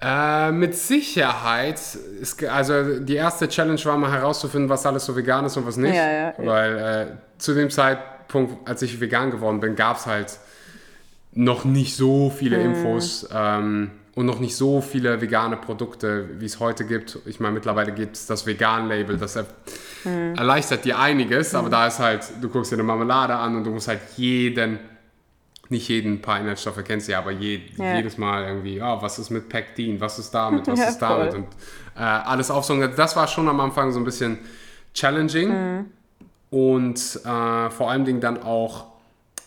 [0.00, 1.78] Äh, mit Sicherheit.
[2.20, 5.76] Ist, also die erste Challenge war mal herauszufinden, was alles so vegan ist und was
[5.76, 5.94] nicht.
[5.94, 6.34] Ja, ja.
[6.38, 7.06] Weil äh,
[7.38, 10.38] zu dem Zeitpunkt, als ich vegan geworden bin, gab es halt
[11.34, 12.64] noch nicht so viele Mhm.
[12.64, 17.18] Infos ähm, und noch nicht so viele vegane Produkte, wie es heute gibt.
[17.24, 19.46] Ich meine, mittlerweile gibt es das Vegan-Label, das er
[20.04, 20.34] Mhm.
[20.36, 23.70] erleichtert dir einiges, aber da ist halt, du guckst dir eine Marmelade an und du
[23.70, 24.78] musst halt jeden
[25.68, 27.94] nicht jeden paar Inhaltsstoffe kennst du ja, aber je, Ja.
[27.96, 31.30] jedes Mal irgendwie, ja, was ist mit Pektin, was ist damit, was Ja, ist damit
[31.32, 31.38] voll.
[31.40, 31.46] und
[31.96, 32.92] äh, alles aufsaugen.
[32.94, 34.38] Das war schon am Anfang so ein bisschen
[34.92, 35.86] challenging Mhm.
[36.50, 38.91] und äh, vor allen Dingen dann auch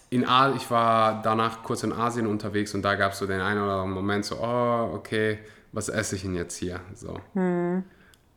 [0.09, 3.41] in A ich war danach kurz in Asien unterwegs und da gab es so den
[3.41, 5.39] einen oder anderen Moment so, oh, okay,
[5.71, 6.79] was esse ich denn jetzt hier?
[6.93, 7.19] So.
[7.33, 7.83] Mhm.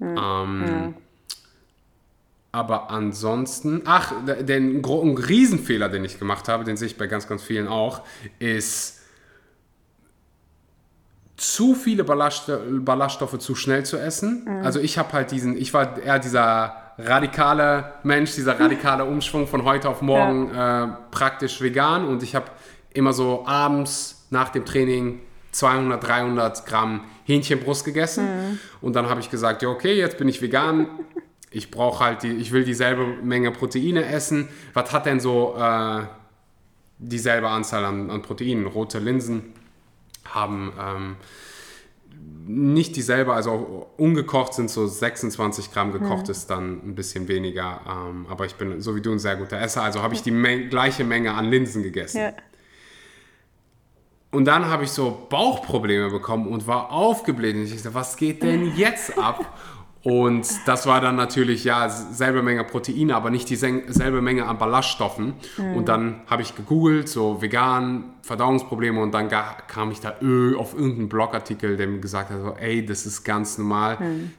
[0.00, 0.94] Ähm,
[2.50, 7.28] aber ansonsten, ach, der- den Riesenfehler, den ich gemacht habe, den sehe ich bei ganz,
[7.28, 8.02] ganz vielen auch,
[8.38, 9.00] ist
[11.36, 12.50] zu viele Ballast,
[12.80, 14.48] Ballaststoffe zu schnell zu essen.
[14.64, 19.64] Also ich habe halt diesen, ich war eher dieser radikale Mensch, dieser radikale Umschwung von
[19.64, 22.06] heute auf morgen äh, praktisch vegan.
[22.06, 22.50] Und ich habe
[22.92, 25.20] immer so abends nach dem Training
[25.52, 28.58] 200, 300 Gramm Hähnchenbrust gegessen.
[28.80, 30.88] Und dann habe ich gesagt, ja okay, jetzt bin ich vegan,
[31.50, 34.48] ich brauche halt die, ich will dieselbe Menge Proteine essen.
[34.74, 36.02] Was hat denn so äh,
[36.98, 38.66] dieselbe Anzahl an, an Proteinen?
[38.66, 39.54] Rote Linsen
[40.26, 41.16] haben ähm,
[42.48, 47.80] nicht dieselbe, also ungekocht sind so 26 Gramm, gekocht ist dann ein bisschen weniger.
[47.86, 50.30] Ähm, aber ich bin so wie du ein sehr guter Esser, also habe ich die
[50.30, 52.18] Meng gleiche Menge an Linsen gegessen.
[52.18, 52.32] Ja.
[54.30, 57.54] Und dann habe ich so Bauchprobleme bekommen und war aufgebläht.
[57.54, 59.58] Und ich dachte, was geht denn jetzt ab?
[60.10, 65.34] Und das war dann natürlich, ja, selbe Menge Proteine, aber nicht dieselbe Menge an Ballaststoffen.
[65.76, 70.72] Und dann habe ich gegoogelt, so vegan, Verdauungsprobleme und dann kam ich da ö- auf
[70.74, 73.98] irgendeinen Blogartikel, der mir gesagt hat, so, ey, das ist ganz normal,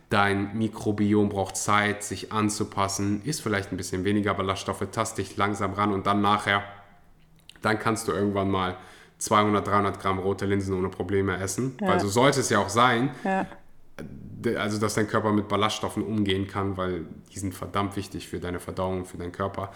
[0.09, 5.73] dein Mikrobiom braucht Zeit, sich anzupassen, ist vielleicht ein bisschen weniger Ballaststoffe, tast dich langsam
[5.73, 6.63] ran und dann nachher
[7.61, 8.77] dann kannst du irgendwann mal
[9.17, 11.75] 200, 300 Gramm rote Linsen ohne Probleme essen.
[11.81, 13.09] Weil so sollte es ja auch sein.
[13.25, 13.45] Ja.
[14.55, 18.61] Also, dass dein Körper mit Ballaststoffen umgehen kann, weil die sind verdammt wichtig für deine
[18.61, 19.71] Verdauung, für deinen Körper.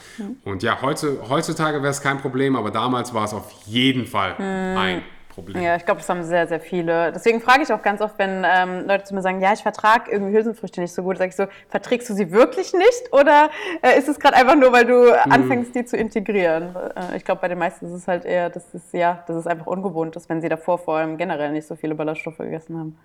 [0.46, 4.36] Und ja, heute, heutzutage wäre es kein Problem, aber damals war es auf jeden Fall
[4.38, 5.62] ein Problem.
[5.64, 7.12] Ja, ich glaube, das haben sehr, sehr viele.
[7.12, 10.12] Deswegen frage ich auch ganz oft, wenn ähm, Leute zu mir sagen, ja, ich vertrage
[10.12, 13.50] irgendwie Hülsenfrüchte nicht so gut, sage ich so, verträgst du sie wirklich nicht oder
[13.82, 16.76] äh, ist es gerade einfach nur, weil du anfängst, die zu integrieren?
[16.96, 19.48] Äh, ich glaube, bei den meisten ist es halt eher, dass es, ja, dass es
[19.48, 22.98] einfach ungewohnt ist, wenn sie davor vor allem generell nicht so viele Ballaststoffe gegessen haben.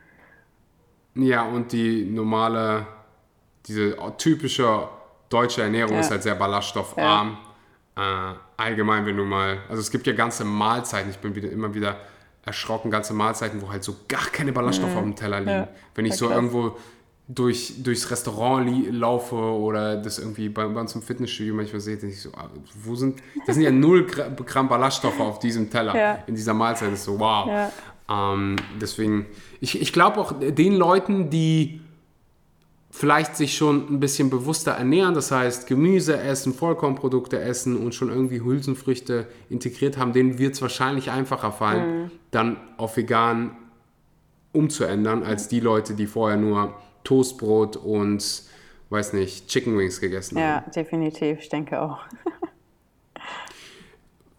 [1.18, 2.86] Ja, und die normale,
[3.66, 4.88] diese typische
[5.28, 6.00] deutsche Ernährung Ja.
[6.00, 7.36] ist halt sehr ballaststoffarm.
[7.96, 8.00] Äh,
[8.56, 11.96] allgemein, wenn du mal, also es gibt ja ganze Mahlzeiten, ich bin wieder immer wieder
[12.44, 15.50] erschrocken, ganze Mahlzeiten, wo halt so gar keine Ballaststoffe auf dem Teller liegen.
[15.50, 16.36] Ja, Wenn ich ja, so krass.
[16.36, 16.76] irgendwo
[17.30, 22.14] durch, durchs Restaurant laufe oder das irgendwie bei, bei uns im Fitnessstudio manchmal sehe, denke
[22.14, 22.48] ich so, ah,
[22.84, 26.18] wo sind, das sind ja null Gra- Gramm Ballaststoffe auf diesem Teller, Ja.
[26.26, 26.90] in dieser Mahlzeit.
[26.92, 27.46] Das ist so, wow.
[27.48, 27.72] Ja.
[28.10, 29.26] Ähm, deswegen,
[29.60, 31.80] ich, ich glaube auch den Leuten, die
[32.90, 38.08] vielleicht sich schon ein bisschen bewusster ernähren, das heißt Gemüse essen, Vollkornprodukte essen und schon
[38.08, 43.56] irgendwie Hülsenfrüchte integriert haben, denen wird es wahrscheinlich einfacher fallen, dann auf vegan
[44.52, 48.42] umzuändern, als die Leute, die vorher nur Toastbrot und,
[48.88, 50.44] weiß nicht, Chicken Wings gegessen haben.
[50.44, 52.00] Ja, definitiv, ich denke auch.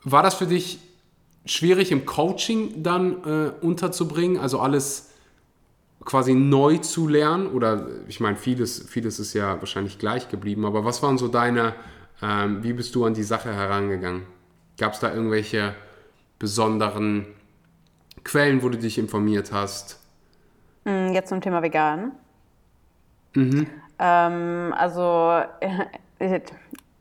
[0.04, 0.80] War das für dich
[1.46, 5.10] schwierig im Coaching dann äh, unterzubringen, also alles
[6.06, 7.48] quasi neu zu lernen?
[7.48, 11.74] Oder ich meine, vieles, vieles ist ja wahrscheinlich gleich geblieben, aber was waren so deine,
[12.22, 14.24] ähm, wie bist du an die Sache herangegangen?
[14.78, 15.76] Gab es da irgendwelche
[16.38, 17.26] besonderen
[18.24, 20.00] Quellen, wo du dich informiert hast?
[20.86, 22.14] Mm, jetzt zum Thema Vegan.
[23.36, 23.68] Mhm.
[24.00, 25.42] Ähm, also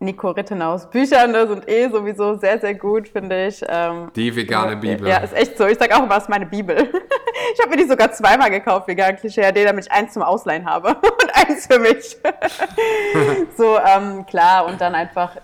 [0.01, 3.65] Nico Rittenaus Bücher ne, sind eh sowieso sehr, sehr gut, finde ich.
[3.69, 5.09] Ähm, die vegane Bibel.
[5.09, 5.67] Ja, ist echt so.
[5.67, 6.77] Ich sage auch immer, es ist meine Bibel.
[7.55, 10.89] ich habe mir die sogar zweimal gekauft, vegan Klischee, damit ich eins zum Ausleihen habe
[10.95, 12.17] und eins für mich.
[13.57, 15.37] so, ähm, klar, und dann einfach,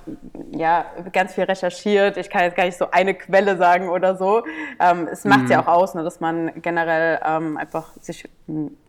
[0.52, 2.16] ja, ganz viel recherchiert.
[2.16, 4.44] Ich kann jetzt gar nicht so eine Quelle sagen oder so.
[4.78, 5.50] Ähm, es macht mhm.
[5.50, 8.28] ja auch aus, ne, dass man generell ähm, einfach sich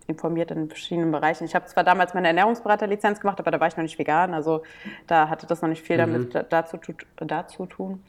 [0.07, 1.45] informiert in verschiedenen Bereichen.
[1.45, 4.63] Ich habe zwar damals meine Ernährungsberaterlizenz gemacht, aber da war ich noch nicht vegan, also
[5.07, 6.45] da hatte das noch nicht viel damit mhm.
[6.49, 6.77] dazu,
[7.17, 8.03] dazu tun.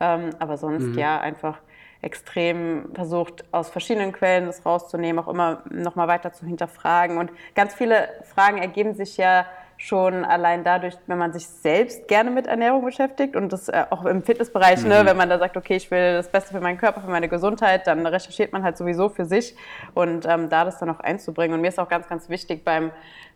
[0.00, 0.98] Ähm, aber sonst mhm.
[0.98, 1.58] ja einfach
[2.02, 7.16] extrem versucht, aus verschiedenen Quellen das rauszunehmen, auch immer nochmal weiter zu hinterfragen.
[7.16, 12.30] Und ganz viele Fragen ergeben sich ja schon allein dadurch, wenn man sich selbst gerne
[12.30, 14.88] mit Ernährung beschäftigt und das äh, auch im Fitnessbereich, ne, mhm.
[14.90, 17.28] ne, wenn man da sagt, okay, ich will das Beste für meinen Körper, für meine
[17.28, 19.56] Gesundheit, dann recherchiert man halt sowieso für sich
[19.94, 21.54] und ähm, da das dann auch einzubringen.
[21.54, 22.90] Und mir ist auch ganz, ganz wichtig beim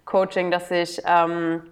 [0.05, 1.62] Coaching, dass ich ähm,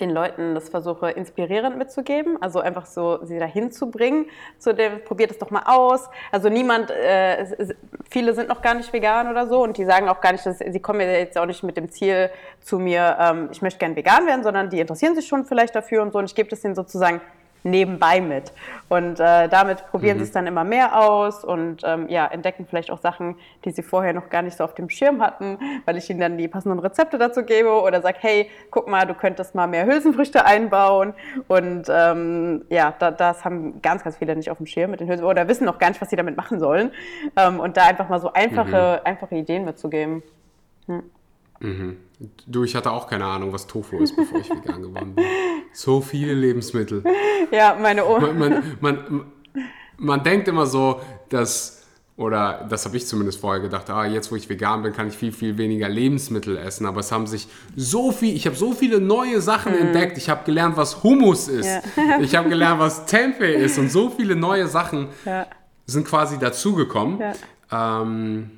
[0.00, 4.26] den Leuten das versuche, inspirierend mitzugeben, also einfach so sie dahin zu bringen,
[4.58, 6.08] zu dem, probiert es doch mal aus.
[6.30, 7.74] Also niemand, äh,
[8.08, 10.58] viele sind noch gar nicht vegan oder so und die sagen auch gar nicht, dass,
[10.58, 12.30] sie kommen jetzt auch nicht mit dem Ziel
[12.60, 16.02] zu mir, ähm, ich möchte gerne vegan werden, sondern die interessieren sich schon vielleicht dafür
[16.02, 17.20] und so und ich gebe das denen sozusagen
[17.62, 18.52] nebenbei mit.
[18.88, 20.20] Und äh, damit probieren mhm.
[20.20, 23.82] sie es dann immer mehr aus und ähm, ja, entdecken vielleicht auch Sachen, die sie
[23.82, 26.78] vorher noch gar nicht so auf dem Schirm hatten, weil ich ihnen dann die passenden
[26.78, 31.14] Rezepte dazu gebe oder sage, hey, guck mal, du könntest mal mehr Hülsenfrüchte einbauen.
[31.48, 35.08] Und ähm, ja, da, das haben ganz, ganz viele nicht auf dem Schirm mit den
[35.08, 36.92] Hülsen oder wissen noch gar nicht, was sie damit machen sollen.
[37.36, 39.06] Ähm, und da einfach mal so einfache, mhm.
[39.06, 40.22] einfache Ideen mitzugeben.
[40.86, 41.02] Hm.
[41.60, 41.96] Mhm.
[42.46, 45.24] Du, ich hatte auch keine Ahnung, was Tofu ist, bevor ich vegan geworden bin.
[45.72, 47.04] So viele Lebensmittel.
[47.50, 48.32] Ja, meine Oma.
[48.32, 49.24] Man, man, man,
[49.96, 51.86] man, denkt immer so, dass,
[52.18, 55.16] oder das habe ich zumindest vorher gedacht, ah, jetzt wo ich vegan bin, kann ich
[55.16, 56.84] viel, viel weniger Lebensmittel essen.
[56.84, 59.78] Aber es haben sich so viel, ich habe so viele neue Sachen mhm.
[59.78, 60.18] entdeckt.
[60.18, 61.66] Ich habe gelernt, was Hummus ist.
[61.96, 62.20] Ja.
[62.20, 63.78] Ich habe gelernt, was Tempeh ist.
[63.78, 65.46] Und so viele neue Sachen ja.
[65.86, 67.18] sind quasi dazugekommen.
[67.18, 68.02] Ja.
[68.02, 68.57] Ähm,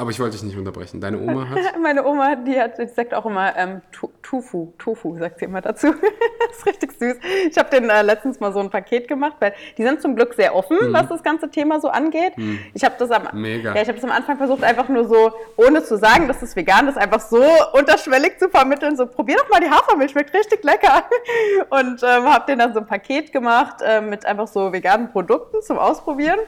[0.00, 1.00] aber ich wollte dich nicht unterbrechen.
[1.00, 1.58] Deine Oma hat.
[1.82, 3.82] Meine Oma, die, hat, die sagt auch immer ähm,
[4.22, 4.72] Tofu.
[4.78, 5.88] Tofu sagt sie immer dazu.
[6.48, 7.16] das ist richtig süß.
[7.50, 10.34] Ich habe den äh, letztens mal so ein Paket gemacht, weil die sind zum Glück
[10.34, 10.92] sehr offen, mhm.
[10.92, 12.38] was das ganze Thema so angeht.
[12.38, 12.60] Mhm.
[12.74, 13.74] Ich habe das am Mega.
[13.74, 16.54] Ja, ich habe das am Anfang versucht, einfach nur so, ohne zu sagen, dass es
[16.54, 18.96] vegan ist, einfach so unterschwellig zu vermitteln.
[18.96, 21.06] So, probier doch mal die Hafermilch, schmeckt richtig lecker.
[21.70, 25.60] Und ähm, habe denen dann so ein Paket gemacht äh, mit einfach so veganen Produkten
[25.60, 26.38] zum Ausprobieren.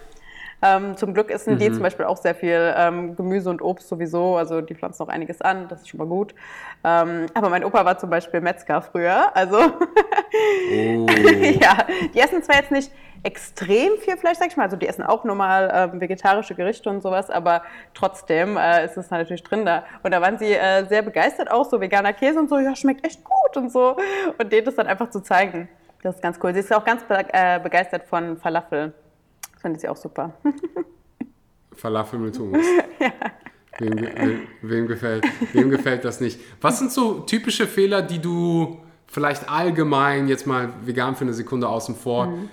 [0.62, 1.59] Ähm, zum Glück essen mhm.
[1.59, 4.37] die zum Beispiel auch sehr viel ähm, Gemüse und Obst sowieso.
[4.37, 6.35] Also die pflanzen auch einiges an, das ist schon mal gut.
[6.85, 9.35] Ähm, aber mein Opa war zum Beispiel Metzger früher.
[9.35, 11.07] Also oh.
[11.61, 12.90] ja, die essen zwar jetzt nicht
[13.23, 14.64] extrem viel Fleisch, sag ich mal.
[14.64, 17.62] Also die essen auch normal ähm, vegetarische Gerichte und sowas, aber
[17.94, 19.85] trotzdem äh, ist es natürlich drin da.
[20.03, 23.05] Und da waren sie äh, sehr begeistert auch, so veganer Käse und so, ja, schmeckt
[23.05, 23.96] echt gut und so.
[24.38, 25.68] Und denen das dann einfach zu zeigen.
[26.03, 26.55] Das ist ganz cool.
[26.55, 28.94] Sie ist auch ganz be äh, begeistert von Falafel.
[29.61, 30.33] Fand ich auch super.
[31.75, 32.64] Falafel mit Hummus.
[32.99, 33.12] ja.
[33.79, 36.38] Wem, wem, wem, gefällt, wem gefällt das nicht?
[36.61, 41.68] Was sind so typische Fehler, die du vielleicht allgemein, jetzt mal vegan für eine Sekunde
[41.68, 42.51] außen vor, mhm.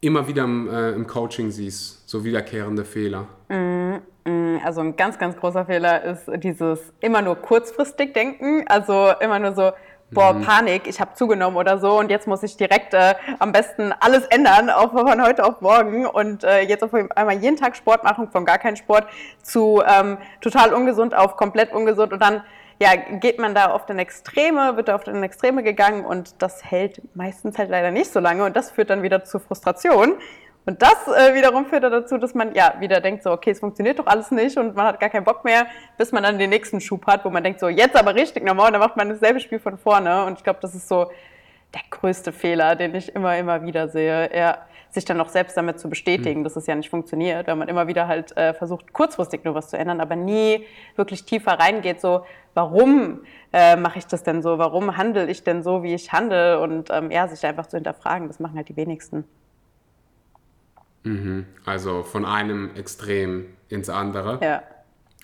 [0.00, 2.08] immer wieder im, äh, im, Coaching siehst?
[2.08, 3.26] So wiederkehrende Fehler?
[3.48, 4.00] Mhm.
[4.24, 4.60] mhm.
[4.64, 8.64] Also ein ganz, ganz großer Fehler ist dieses immer nur kurzfristig denken.
[8.66, 9.72] Also immer nur so,
[10.10, 10.42] boah, mhm.
[10.42, 14.24] Panik, ich habe zugenommen oder so und jetzt muss ich direkt äh, am besten alles
[14.26, 18.30] ändern, auch von heute auf morgen und äh, jetzt auf einmal jeden Tag Sport machen,
[18.30, 19.06] von gar keinen Sport
[19.42, 22.42] zu ähm, total ungesund auf komplett ungesund und dann
[22.82, 26.64] ja, geht man da oft in Extreme, wird da oft in Extreme gegangen und das
[26.64, 30.14] hält meistens halt leider nicht so lange und das führt dann wieder zu Frustration
[30.66, 33.98] und das äh, wiederum führt dazu, dass man ja wieder denkt, so, okay, es funktioniert
[33.98, 36.80] doch alles nicht und man hat gar keinen Bock mehr, bis man dann den nächsten
[36.80, 39.40] Schub hat, wo man denkt, so, jetzt aber richtig normal und dann macht man dasselbe
[39.40, 40.24] Spiel von vorne.
[40.26, 41.10] Und ich glaube, das ist so
[41.72, 44.30] der größte Fehler, den ich immer, immer wieder sehe.
[44.36, 44.58] Ja,
[44.90, 46.44] sich dann auch selbst damit zu bestätigen, mhm.
[46.44, 49.68] dass es ja nicht funktioniert, weil man immer wieder halt äh, versucht, kurzfristig nur was
[49.68, 53.20] zu ändern, aber nie wirklich tiefer reingeht, so, warum
[53.52, 54.58] äh, mache ich das denn so?
[54.58, 56.58] Warum handle ich denn so, wie ich handle?
[56.60, 59.24] Und ähm, ja, sich einfach zu hinterfragen, das machen halt die wenigsten.
[61.02, 61.46] Mhm.
[61.64, 64.38] Also von einem Extrem ins andere.
[64.42, 64.62] Ja.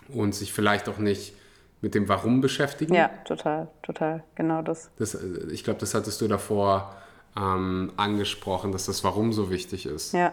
[0.09, 1.35] Und sich vielleicht auch nicht
[1.81, 2.95] mit dem Warum beschäftigen.
[2.95, 4.91] Ja, total, total, genau das.
[4.99, 6.95] das äh, ich glaube, das hattest du davor
[7.37, 10.13] ähm, angesprochen, dass das Warum so wichtig ist.
[10.13, 10.33] Ja.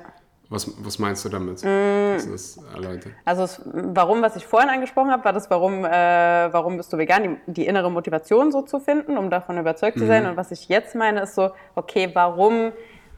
[0.50, 1.64] Was, was meinst du damit?
[1.64, 2.34] Mm.
[2.34, 3.10] Ist, Leute.
[3.26, 6.98] Also das Warum, was ich vorhin angesprochen habe, war das Warum, äh, warum bist du
[6.98, 7.24] vegan?
[7.24, 10.24] Die, die, innere Motivation so zu finden, um davon überzeugt zu sein.
[10.24, 10.30] Mhm.
[10.30, 12.72] Und was ich jetzt meine, ist so, okay, warum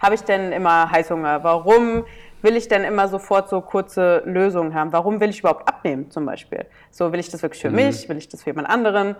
[0.05, 1.43] habe ich denn immer Heißhunger?
[1.43, 2.05] Warum
[2.43, 4.93] will ich denn immer sofort so kurze Lösungen haben?
[4.93, 6.65] Warum will ich überhaupt abnehmen zum Beispiel?
[6.91, 7.75] So will ich das wirklich für mhm.
[7.75, 8.07] mich?
[8.07, 9.15] Will ich das für jemand anderen?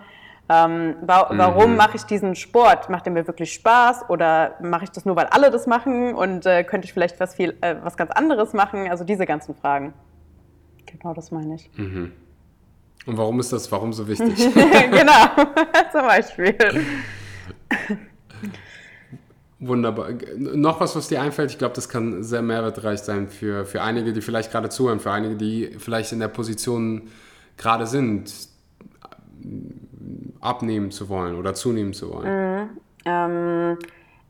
[0.48, 1.38] Ähm, wa mhm.
[1.38, 2.88] Warum mache ich diesen Sport?
[2.88, 6.46] Macht er mir wirklich Spaß oder mache ich das nur, weil alle das machen und
[6.46, 8.88] äh, könnte ich vielleicht was, viel, äh, was ganz anderes machen?
[8.88, 9.92] Also diese ganzen Fragen.
[10.86, 11.68] Genau, das meine ich.
[11.76, 12.12] Mhm.
[13.06, 14.36] Und warum ist das, warum so wichtig?
[14.54, 15.26] genau,
[15.92, 16.56] zum Beispiel.
[19.58, 20.10] Wunderbar.
[20.36, 21.50] Noch was, was dir einfällt?
[21.50, 25.10] Ich glaube, das kann sehr mehrwertreich sein für, für einige, die vielleicht gerade zuhören, für
[25.10, 27.10] einige, die vielleicht in der Position
[27.56, 28.32] gerade sind,
[30.40, 32.62] abnehmen zu wollen oder zunehmen zu wollen?
[32.62, 32.68] Mhm.
[33.04, 33.78] Ähm,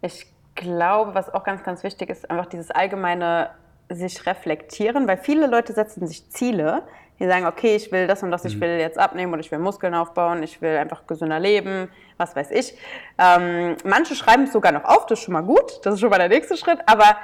[0.00, 3.50] ich glaube, was auch ganz, ganz wichtig ist, einfach dieses allgemeine
[3.88, 6.82] sich reflektieren, weil viele Leute setzen sich Ziele,
[7.18, 8.60] die sagen, okay, ich will das und das, ich mhm.
[8.62, 12.50] will jetzt abnehmen oder ich will Muskeln aufbauen, ich will einfach gesünder leben, was weiß
[12.50, 12.76] ich.
[13.18, 16.10] Ähm, manche schreiben es sogar noch auf, das ist schon mal gut, das ist schon
[16.10, 17.16] mal der nächste Schritt, aber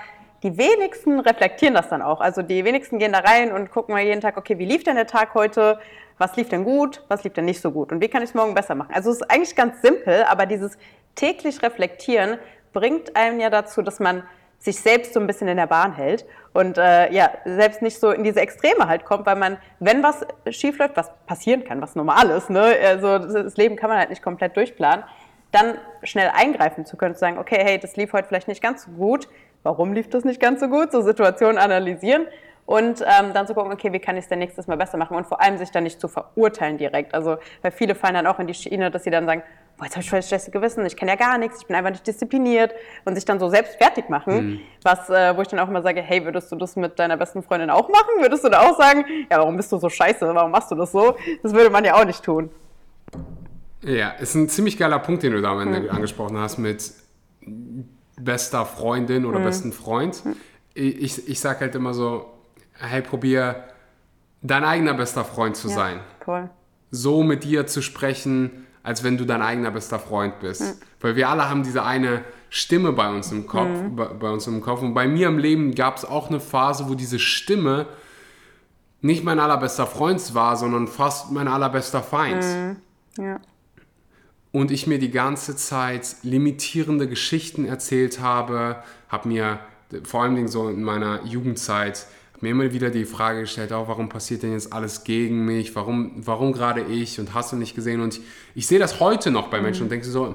[0.43, 2.21] die wenigsten reflektieren das dann auch.
[2.21, 4.97] Also die wenigsten gehen da rein und gucken mal jeden Tag, okay, wie lief denn
[4.97, 5.79] der Tag heute?
[6.19, 7.05] Was lief denn gut?
[7.09, 7.93] Was lief denn nicht so gut?
[7.93, 8.93] Und wie kann ich es morgen besser machen?
[8.93, 10.77] Also es ist eigentlich ganz simpel, aber dieses
[11.15, 12.39] täglich Reflektieren
[12.73, 14.25] bringt einen ja dazu, dass man
[14.59, 18.11] sich selbst so ein bisschen in der Bahn hält und äh, ja, selbst nicht so
[18.11, 21.95] in diese Extreme halt kommt, weil man, wenn was schief läuft, was passieren kann, was
[21.95, 22.75] normal ist, ne?
[22.87, 25.05] also das Leben kann man halt nicht komplett durchplanen,
[25.51, 28.85] dann schnell eingreifen zu können, zu sagen, okay, hey, das lief heute vielleicht nicht ganz
[28.85, 29.29] so gut,
[29.63, 32.27] warum lief das nicht ganz so gut, so Situationen analysieren
[32.67, 35.17] und ähm, dann zu gucken, okay, wie kann ich es denn nächstes Mal besser machen
[35.17, 37.15] und vor allem sich dann nicht zu verurteilen direkt.
[37.15, 39.43] Also, weil viele fallen dann auch in die Schiene, dass sie dann sagen,
[39.83, 41.75] boah, jetzt habe ich voll das schlechte Gewissen, ich kenne ja gar nichts, ich bin
[41.75, 42.73] einfach nicht diszipliniert
[43.05, 44.61] und sich dann so selbst fertig machen, mhm.
[44.83, 47.43] was, äh, wo ich dann auch immer sage, hey, würdest du das mit deiner besten
[47.43, 48.21] Freundin auch machen?
[48.21, 50.93] Würdest du da auch sagen, ja, warum bist du so scheiße, warum machst du das
[50.93, 51.17] so?
[51.43, 52.51] Das würde man ja auch nicht tun.
[53.83, 55.91] Ja, ist ein ziemlich geiler Punkt, den du da am Ende mhm.
[55.91, 56.93] angesprochen hast mit
[58.17, 59.45] bester Freundin oder mhm.
[59.45, 60.25] besten Freund.
[60.25, 60.37] Mhm.
[60.75, 62.27] Ich, ich sage halt immer so,
[62.79, 63.65] hey, probier
[64.43, 66.01] dein eigener bester Freund zu ja, sein.
[66.25, 66.49] Cool.
[66.93, 70.63] So mit dir zu sprechen, als wenn du dein eigener bester Freund bist.
[70.63, 70.81] Mhm.
[71.01, 73.97] Weil wir alle haben diese eine Stimme bei uns im Kopf, mhm.
[73.97, 74.83] bei, bei, uns im Kopf.
[74.83, 77.87] Und bei mir im Leben gab es auch eine Phase, wo diese Stimme
[79.01, 82.45] nicht mein allerbester Freund war, sondern fast mein allerbester Feind.
[82.45, 83.25] Mhm.
[83.25, 83.41] Ja.
[84.53, 89.61] Und ich mir die ganze Zeit limitierende Geschichten erzählt habe, habe mir
[90.05, 92.07] vor allen Dingen so in meiner Jugendzeit
[92.43, 96.13] mir immer wieder die Frage gestellt, auch warum passiert denn jetzt alles gegen mich, warum,
[96.17, 98.25] warum gerade ich und hast du nicht gesehen und ich,
[98.55, 99.85] ich sehe das heute noch bei Menschen mhm.
[99.87, 100.35] und denke so,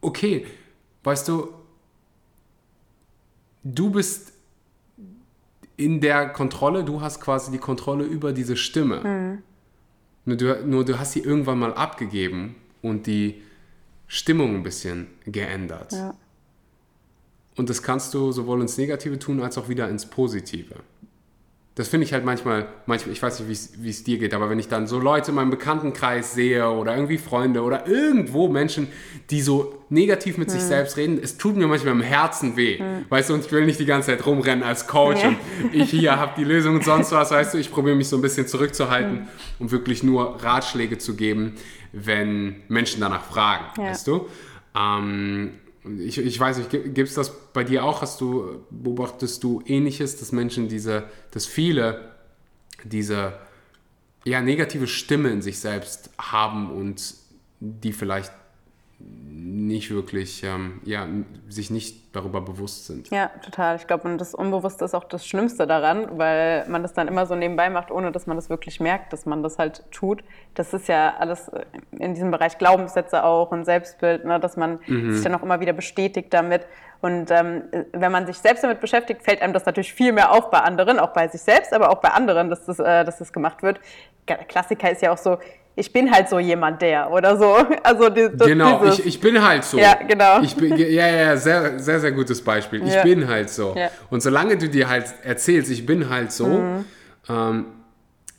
[0.00, 0.46] okay,
[1.04, 1.48] weißt du,
[3.62, 4.32] du bist
[5.76, 9.00] in der Kontrolle, du hast quasi die Kontrolle über diese Stimme.
[9.00, 9.42] Mhm.
[10.24, 13.42] Nur, du, nur du hast sie irgendwann mal abgegeben und die
[14.06, 15.92] Stimmung ein bisschen geändert.
[15.92, 16.14] Ja.
[17.56, 20.76] Und das kannst du sowohl ins Negative tun als auch wieder ins Positive.
[21.74, 24.58] Das finde ich halt manchmal, manchmal, ich weiß nicht, wie es dir geht, aber wenn
[24.58, 28.88] ich dann so Leute in meinem Bekanntenkreis sehe oder irgendwie Freunde oder irgendwo Menschen,
[29.30, 30.58] die so negativ mit hm.
[30.58, 32.78] sich selbst reden, es tut mir manchmal im Herzen weh.
[32.78, 33.06] Hm.
[33.08, 35.28] Weißt du, und ich will nicht die ganze Zeit rumrennen als Coach ja.
[35.28, 35.38] und
[35.72, 38.22] ich hier habe die Lösung und sonst was, weißt du, ich probiere mich so ein
[38.22, 39.28] bisschen zurückzuhalten, hm.
[39.58, 41.54] um wirklich nur Ratschläge zu geben,
[41.92, 43.84] wenn Menschen danach fragen, ja.
[43.84, 44.26] weißt du.
[44.76, 45.52] Ähm,
[45.98, 48.02] ich, ich weiß nicht, gibt es das bei dir auch?
[48.02, 52.12] Hast du, beobachtest du ähnliches, dass Menschen diese, dass viele
[52.84, 53.34] diese
[54.24, 57.14] ja, negative Stimme in sich selbst haben und
[57.60, 58.32] die vielleicht
[59.62, 61.06] nicht wirklich, ähm, ja,
[61.48, 63.10] sich nicht darüber bewusst sind.
[63.10, 63.76] Ja, total.
[63.76, 67.34] Ich glaube, das Unbewusste ist auch das Schlimmste daran, weil man das dann immer so
[67.34, 70.22] nebenbei macht, ohne dass man das wirklich merkt, dass man das halt tut.
[70.54, 71.50] Das ist ja alles
[71.98, 75.12] in diesem Bereich Glaubenssätze auch und Selbstbild, ne, dass man mhm.
[75.12, 76.66] sich dann auch immer wieder bestätigt damit.
[77.00, 80.50] Und ähm, wenn man sich selbst damit beschäftigt, fällt einem das natürlich viel mehr auf
[80.50, 83.32] bei anderen, auch bei sich selbst, aber auch bei anderen, dass das, äh, dass das
[83.32, 83.80] gemacht wird.
[84.28, 85.38] Der Klassiker ist ja auch so,
[85.74, 87.56] ich bin halt so jemand der oder so.
[87.82, 89.78] Also die, das, genau, ich, ich bin halt so.
[89.78, 90.40] Ja, genau.
[90.42, 92.86] Ich bin, ja, ja, sehr, sehr, sehr gutes Beispiel.
[92.86, 93.02] Ich ja.
[93.02, 93.74] bin halt so.
[93.76, 93.90] Ja.
[94.08, 96.84] Und solange du dir halt erzählst, ich bin halt so, mhm.
[97.28, 97.64] ähm,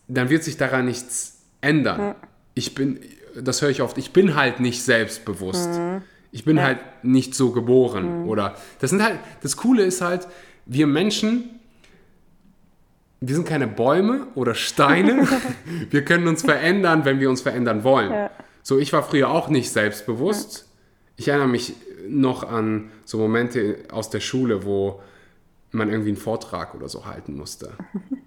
[0.07, 2.09] dann wird sich daran nichts ändern.
[2.09, 2.15] Mhm.
[2.53, 2.99] Ich bin,
[3.35, 5.71] das höre ich oft, ich bin halt nicht selbstbewusst.
[5.71, 6.03] Mhm.
[6.31, 6.63] Ich bin ja.
[6.63, 8.23] halt nicht so geboren.
[8.23, 8.29] Mhm.
[8.29, 10.27] Oder das sind halt, das Coole ist halt,
[10.65, 11.59] wir Menschen
[13.27, 15.27] wir sind keine Bäume oder Steine.
[15.89, 18.11] wir können uns verändern, wenn wir uns verändern wollen.
[18.11, 18.31] Ja.
[18.61, 20.69] So, ich war früher auch nicht selbstbewusst.
[21.15, 21.73] Ich erinnere mich
[22.07, 25.01] noch an so Momente aus der Schule, wo
[25.71, 27.73] man irgendwie einen Vortrag oder so halten musste.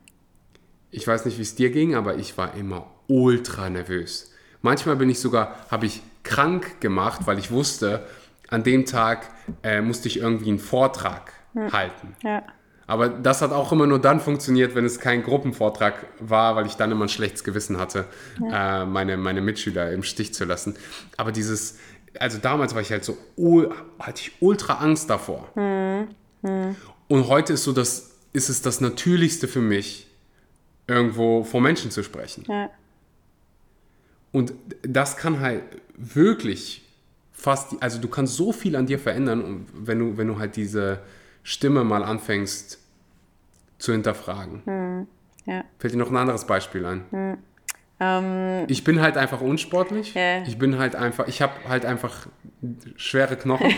[0.93, 4.33] Ich weiß nicht, wie es dir ging, aber ich war immer ultra nervös.
[4.63, 8.07] Manchmal bin ich sogar, habe ich krank gemacht, weil ich wusste,
[8.49, 9.29] an dem Tag
[9.63, 11.71] äh, musste ich irgendwie einen Vortrag ja.
[11.73, 12.17] halten.
[12.23, 12.45] Ja.
[12.87, 16.75] Aber das hat auch immer nur dann funktioniert, wenn es kein Gruppenvortrag war, weil ich
[16.75, 18.05] dann immer ein schlechtes Gewissen hatte,
[18.41, 18.83] ja.
[18.83, 20.77] äh, meine, meine Mitschüler im Stich zu lassen.
[21.17, 21.79] Aber dieses,
[22.19, 23.19] also damals war ich halt so,
[23.99, 25.51] hatte ich ultra Angst davor.
[25.57, 26.09] Mhm.
[26.43, 26.77] Mhm.
[27.09, 30.07] Und heute ist so das, ist es das Natürlichste für mich,
[30.87, 32.45] irgendwo vor Menschen zu sprechen.
[32.49, 32.71] Ja.
[34.31, 35.63] Und das kann halt
[35.97, 36.85] wirklich
[37.33, 41.01] fast, also du kannst so viel an dir verändern, wenn du, wenn du halt diese
[41.47, 42.81] Stimme mal anfängst
[43.79, 44.63] zu hinterfragen.
[44.65, 45.07] Hm,
[45.45, 45.63] ja.
[45.79, 47.05] Fällt dir noch ein anderes Beispiel ein?
[47.11, 47.39] Hm.
[48.01, 50.17] Ähm, ich bin halt einfach unsportlich.
[50.17, 50.43] Yeah.
[50.43, 52.27] Ich bin halt einfach, ich habe halt einfach
[52.97, 53.71] schwere Knochen.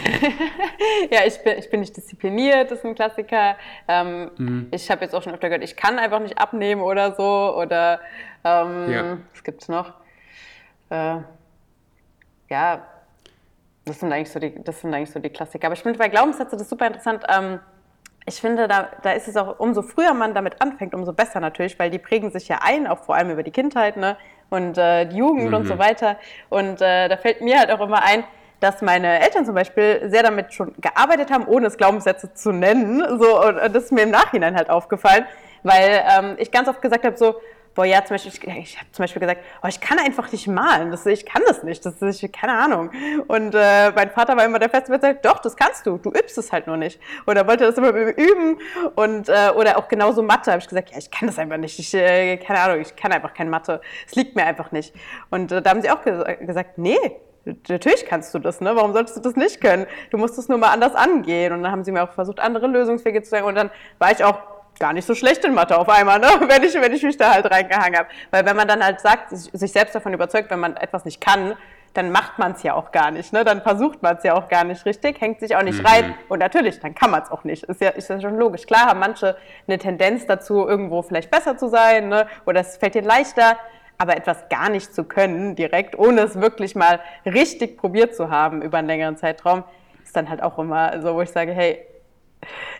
[1.10, 3.56] ja, ich bin, ich bin nicht diszipliniert, das ist ein Klassiker.
[3.86, 4.68] Ähm, mhm.
[4.70, 7.54] Ich habe jetzt auch schon öfter gehört, ich kann einfach nicht abnehmen oder so.
[7.54, 8.00] Oder
[8.44, 9.18] ähm, ja.
[9.34, 9.92] was gibt es noch?
[10.88, 11.18] Äh,
[12.48, 12.86] ja,
[13.89, 15.66] das sind, eigentlich so die, das sind eigentlich so die Klassiker.
[15.66, 17.24] Aber ich finde bei Glaubenssätze das ist super interessant.
[17.28, 17.61] Ähm,
[18.26, 21.78] ich finde, da, da ist es auch, umso früher man damit anfängt, umso besser natürlich,
[21.78, 24.16] weil die prägen sich ja ein, auch vor allem über die Kindheit ne?
[24.51, 25.55] und äh, die Jugend mhm.
[25.55, 25.78] und so mhm.
[25.78, 26.16] weiter.
[26.51, 28.24] Und äh, da fällt mir halt auch immer ein,
[28.61, 33.03] dass meine Eltern zum Beispiel sehr damit schon gearbeitet haben, ohne es Glaubenssätze zu nennen.
[33.18, 35.24] So, und das ist mir im Nachhinein halt aufgefallen,
[35.62, 37.36] weil ähm, ich ganz oft gesagt habe, so,
[37.79, 40.49] boah, ja, zum Beispiel, ich, ich habe zum Beispiel gesagt, oh, ich kann einfach nicht
[40.49, 42.91] malen, das, ich kann das nicht, das ist, keine Ahnung.
[43.29, 46.11] Und äh, mein Vater war immer der Feste, der sagt, doch, das kannst du, du
[46.11, 47.01] übst es halt nur nicht.
[47.29, 48.59] Oder wollte das immer üben
[48.97, 51.79] und, äh, oder auch genauso Mathe, habe ich gesagt, ja, ich kann das einfach nicht,
[51.79, 54.93] ich, äh, keine Ahnung, ich kann einfach kein Mathe, es liegt mir einfach nicht.
[55.31, 56.99] Und äh, da haben sie auch ges gesagt, nee,
[57.66, 58.76] Natürlich kannst du das, ne?
[58.76, 59.87] Warum solltest du das nicht können?
[60.11, 61.55] Du musst es nur mal anders angehen.
[61.55, 63.47] Und dann haben sie mir auch versucht, andere Lösungswege zu sagen.
[63.47, 66.29] Und dann war ich auch gar nicht so schlecht in Mathe auf einmal, ne?
[66.49, 68.09] wenn, ich, wenn ich mich da halt reingehangen habe.
[68.31, 71.55] Weil wenn man dann halt sagt, sich selbst davon überzeugt, wenn man etwas nicht kann,
[71.95, 73.33] dann macht man es ja auch gar nicht.
[73.33, 73.45] Ne?
[73.45, 75.87] Dann versucht man es ja auch gar nicht richtig, hängt sich auch nicht mhm.
[75.87, 76.14] rein.
[76.29, 77.64] Und natürlich, dann kann man es auch nicht.
[77.64, 78.66] Ist ja, ist ja schon logisch.
[78.66, 82.26] Klar haben manche eine Tendenz dazu, irgendwo vielleicht besser zu sein ne?
[82.47, 83.57] oder es fällt ihnen leichter.
[84.01, 88.62] Aber etwas gar nicht zu können, direkt, ohne es wirklich mal richtig probiert zu haben
[88.62, 89.64] über einen längeren Zeitraum,
[90.05, 91.85] ist dann halt auch immer so, wo ich sage, hey,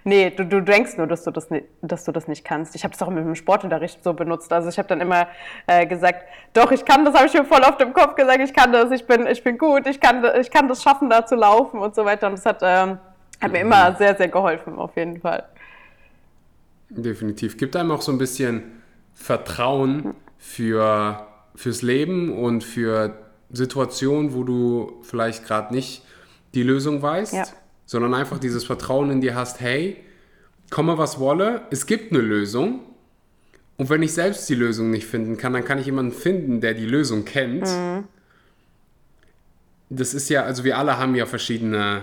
[0.05, 2.75] Nee, du, du denkst nur, dass du das nicht, dass du das nicht kannst.
[2.75, 4.53] Ich habe das auch mit dem Sportunterricht so benutzt.
[4.53, 5.29] Also ich habe dann immer
[5.67, 6.23] äh, gesagt,
[6.55, 8.91] doch, ich kann das, habe ich mir voll auf dem Kopf gesagt, ich kann das,
[8.91, 11.95] ich bin, ich bin gut, ich kann, ich kann das schaffen, da zu laufen und
[11.95, 12.29] so weiter.
[12.29, 12.99] Und das hat, ähm,
[13.41, 15.45] hat mir immer sehr, sehr geholfen, auf jeden Fall.
[16.91, 17.59] Definitiv.
[17.59, 18.83] Gibt einem auch so ein bisschen
[19.15, 23.15] Vertrauen für, fürs Leben und für
[23.51, 26.03] Situationen, wo du vielleicht gerade nicht
[26.55, 27.35] die Lösung weißt.
[27.35, 27.45] Ja
[27.89, 29.97] sondern einfach dieses Vertrauen in dir hast, hey,
[30.69, 32.81] komme was wolle, es gibt eine Lösung.
[33.79, 36.75] Und wenn ich selbst die Lösung nicht finden kann, dann kann ich jemanden finden, der
[36.75, 37.63] die Lösung kennt.
[37.63, 38.05] Mhm.
[39.89, 42.03] Das ist ja, also wir alle haben ja verschiedene,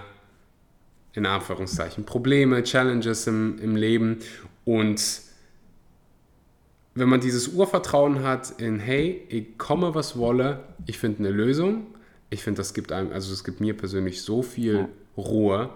[1.13, 4.17] in Anführungszeichen, Probleme, Challenges im, im Leben.
[4.63, 5.21] Und
[6.95, 11.85] wenn man dieses Urvertrauen hat in, hey, ich komme was wolle, ich finde eine Lösung.
[12.31, 14.89] Ich finde, das gibt einem, also es gibt mir persönlich so viel.
[15.17, 15.69] Ruhe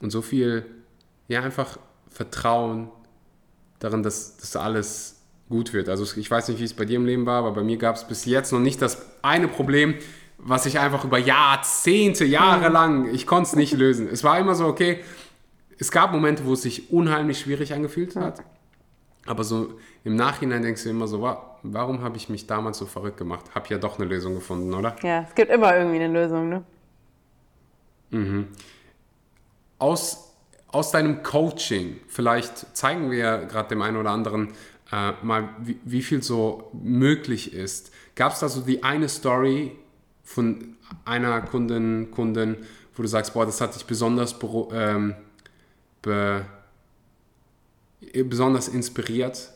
[0.00, 0.64] und so viel,
[1.28, 1.78] ja, einfach
[2.08, 2.90] Vertrauen
[3.78, 5.88] darin, dass das alles gut wird.
[5.88, 7.96] Also ich weiß nicht, wie es bei dir im Leben war, aber bei mir gab
[7.96, 9.94] es bis jetzt noch nicht das eine Problem,
[10.38, 14.08] was ich einfach über Jahrzehnte, Jahre lang, ich konnte es nicht lösen.
[14.10, 15.00] Es war immer so, okay,
[15.78, 18.42] es gab Momente, wo es sich unheimlich schwierig angefühlt hat,
[19.26, 21.22] aber so im Nachhinein denkst du immer so,
[21.62, 23.46] warum habe ich mich damals so verrückt gemacht?
[23.54, 24.96] Habe ja doch eine Lösung gefunden, oder?
[25.02, 26.64] Ja, es gibt immer irgendwie eine Lösung, ne?
[28.10, 28.48] Mhm.
[29.78, 30.34] Aus,
[30.68, 34.48] aus deinem Coaching, vielleicht zeigen wir gerade dem einen oder anderen
[34.92, 37.92] äh, mal, wie, wie, viel so möglich ist.
[38.14, 39.76] Gab es da so die eine Story
[40.24, 42.56] von einer Kundin, Kundin,
[42.96, 44.34] wo du sagst, boah, das hat dich besonders,
[44.72, 45.14] ähm,
[46.02, 46.44] be,
[48.24, 49.50] besonders inspiriert,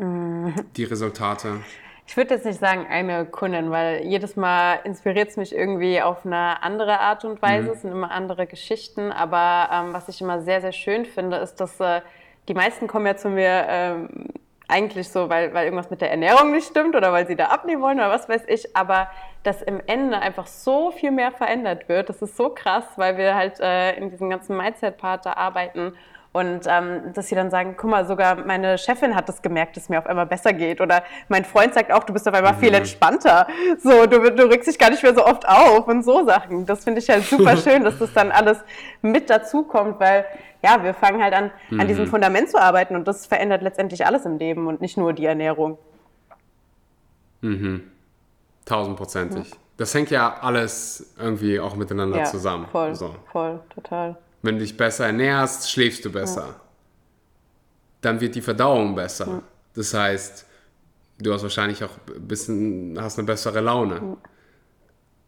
[0.00, 0.54] mhm.
[0.76, 1.60] die Resultate?
[2.06, 6.26] Ich würde jetzt nicht sagen eine Kundin, weil jedes Mal inspiriert es mich irgendwie auf
[6.26, 7.68] eine andere Art und Weise.
[7.68, 7.72] Mhm.
[7.72, 9.12] Es sind immer andere Geschichten.
[9.12, 12.00] Aber ähm, was ich immer sehr, sehr schön finde, ist, dass äh,
[12.48, 14.28] die meisten kommen ja zu mir ähm,
[14.68, 17.82] eigentlich so, weil, weil irgendwas mit der Ernährung nicht stimmt oder weil sie da abnehmen
[17.82, 18.74] wollen oder was weiß ich.
[18.74, 19.08] Aber
[19.42, 23.34] dass im Ende einfach so viel mehr verändert wird, das ist so krass, weil wir
[23.34, 25.94] halt äh, in diesem ganzen Mindset-Part da arbeiten
[26.34, 29.84] Und ähm, dass sie dann sagen, guck mal, sogar meine Chefin hat das gemerkt, dass
[29.84, 30.80] es mir auf einmal besser geht.
[30.80, 33.46] Oder mein Freund sagt auch, du bist auf einmal viel entspannter.
[33.78, 36.64] So, du, du regst dich gar nicht mehr so oft auf und so Sachen.
[36.64, 38.58] Das finde ich halt super schön, dass das dann alles
[39.02, 40.24] mit dazu kommt, weil
[40.62, 44.24] ja, wir fangen halt an, an diesem Fundament zu arbeiten und das verändert letztendlich alles
[44.24, 45.76] im Leben und nicht nur die Ernährung.
[48.64, 49.50] Tausendprozentig.
[49.76, 52.66] Das hängt ja alles irgendwie auch miteinander Ja, zusammen.
[52.70, 53.14] voll, So.
[53.32, 54.16] voll, total.
[54.42, 56.56] Wenn du dich besser ernährst, schläfst du besser.
[58.00, 59.42] Dann wird die Verdauung besser.
[59.74, 60.46] Das heißt,
[61.18, 64.16] du hast wahrscheinlich auch ein bisschen, hast eine bessere Laune.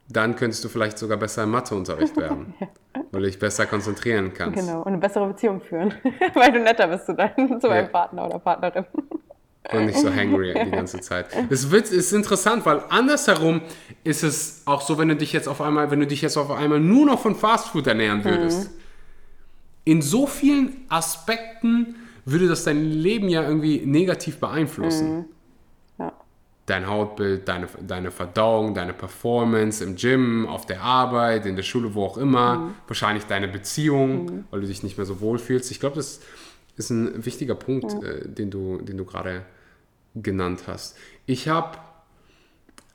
[0.09, 2.55] Dann könntest du vielleicht sogar besser im Matheunterricht werden,
[3.13, 4.59] weil du dich besser konzentrieren kannst.
[4.61, 5.95] Genau, und eine bessere Beziehung führen,
[6.35, 7.91] weil du netter bist zu, deinem, zu deinem Ja.
[7.91, 8.85] Partner oder Partnerin.
[9.73, 11.29] und nicht so hangry die ganze Zeit.
[11.49, 13.63] Es ist interessant, weil andersherum
[14.03, 16.51] ist es auch so, wenn du dich jetzt auf einmal, wenn du dich jetzt auf
[16.51, 18.71] einmal nur noch von Fastfood ernähren würdest.
[19.85, 25.27] In so vielen Aspekten würde das dein Leben ja irgendwie negativ beeinflussen.
[25.99, 26.13] Ja.
[26.67, 31.95] Dein Hautbild, deine, deine Verdauung, deine Performance im Gym, auf der Arbeit, in der Schule,
[31.95, 32.75] wo auch immer.
[32.87, 35.71] Wahrscheinlich deine Beziehung, weil du dich nicht mehr so wohl fühlst.
[35.71, 36.21] Ich glaube, das
[36.77, 39.43] ist ein wichtiger Punkt, äh, den du, den du gerade
[40.15, 40.97] genannt hast.
[41.27, 41.79] Ich habe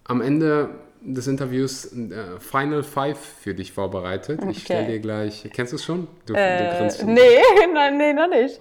[0.06, 0.70] am Ende
[1.02, 4.42] des Interviews äh, Final Five für dich vorbereitet.
[4.50, 4.92] Ich stelle Okay.
[4.94, 5.50] dir gleich.
[5.54, 6.08] Kennst du es schon?
[6.26, 7.14] Du, du Äh, grinst schon.
[7.14, 7.40] nee,
[7.74, 8.60] nein, nee, noch nicht.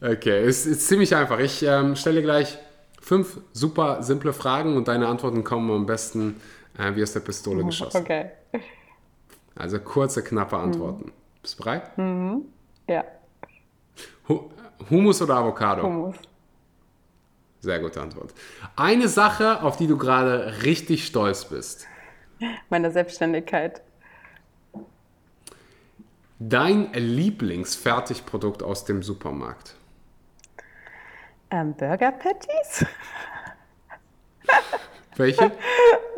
[0.00, 1.38] Okay, es ist ziemlich einfach.
[1.38, 2.58] Ich ähm, stelle dir gleich
[3.00, 6.40] fünf super simple Fragen und deine Antworten kommen am besten
[6.78, 8.02] äh, wie aus der Pistole geschossen.
[8.02, 8.30] Okay.
[9.54, 11.12] Also kurze, knappe Antworten.
[11.40, 11.90] Bist du bereit?
[12.88, 13.04] Ja,
[14.28, 14.50] Hu
[14.90, 15.82] Hummus oder Avocado?
[15.84, 16.16] Hummus.
[17.60, 18.32] Sehr gute Antwort.
[18.76, 21.86] Eine Sache, auf die du gerade richtig stolz bist.
[22.68, 23.82] Meine Selbstständigkeit.
[26.38, 29.74] Dein Lieblingsfertigprodukt aus dem Supermarkt.
[31.50, 32.84] Ähm, Burger Patties?
[35.16, 35.52] Welche?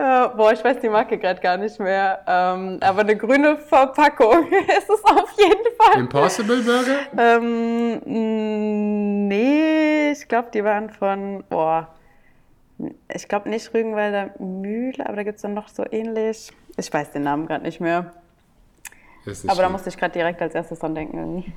[0.01, 2.21] Äh, boah, ich weiß die Marke gerade gar nicht mehr.
[2.25, 4.47] Ähm, aber eine grüne Verpackung
[4.79, 5.99] ist es auf jeden Fall.
[5.99, 6.99] Impossible Burger?
[7.19, 7.99] Ähm,
[9.27, 11.89] nee, ich glaube, die waren von, boah,
[13.13, 16.53] ich glaube nicht Rügenwalder Mühle, aber da gibt es dann noch so ähnlich.
[16.77, 18.13] Ich weiß den Namen gerade nicht mehr.
[19.27, 19.73] Aber da schlimm.
[19.73, 21.19] musste ich gerade direkt als erstes dran denken.
[21.19, 21.53] Irgendwie.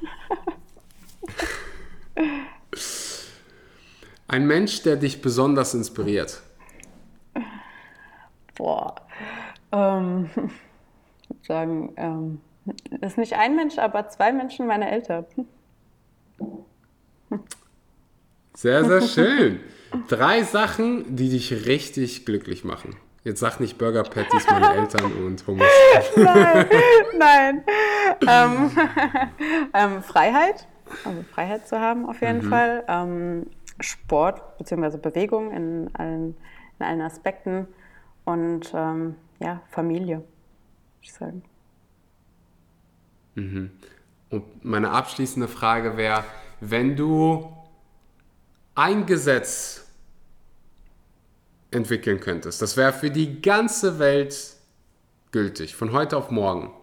[4.28, 6.42] Ein Mensch, der dich besonders inspiriert.
[8.62, 8.94] Boah.
[9.72, 12.42] Ähm, ich würde sagen, ähm,
[13.00, 15.26] das ist nicht ein Mensch, aber zwei Menschen, meine Eltern.
[18.54, 19.62] Sehr, sehr schön.
[20.08, 22.96] Drei Sachen, die dich richtig glücklich machen.
[23.24, 25.68] Jetzt sag nicht Burger Patties, meine Eltern und Hummus.
[26.16, 26.68] Nein,
[27.18, 27.64] nein.
[28.28, 28.72] Ähm,
[29.74, 30.68] ähm, Freiheit,
[31.04, 32.84] also Freiheit zu haben auf jeden Fall.
[32.88, 33.48] Ähm,
[33.80, 34.98] Sport bzw.
[34.98, 36.38] Bewegung in allen,
[36.78, 37.68] in allen Aspekten
[38.26, 40.28] und ähm, ja, Familie, würde
[41.02, 41.44] ich sagen.
[44.30, 46.24] Und meine abschließende Frage wäre,
[46.60, 47.52] wenn du
[48.76, 49.88] ein Gesetz
[51.72, 54.56] entwickeln könntest, das wäre für die ganze Welt
[55.32, 56.74] gültig, von heute auf morgen.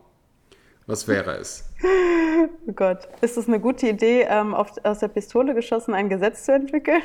[0.87, 1.68] Was wäre es?
[1.85, 6.45] Oh Gott, ist es eine gute Idee, ähm, auf, aus der Pistole geschossen ein Gesetz
[6.45, 7.03] zu entwickeln?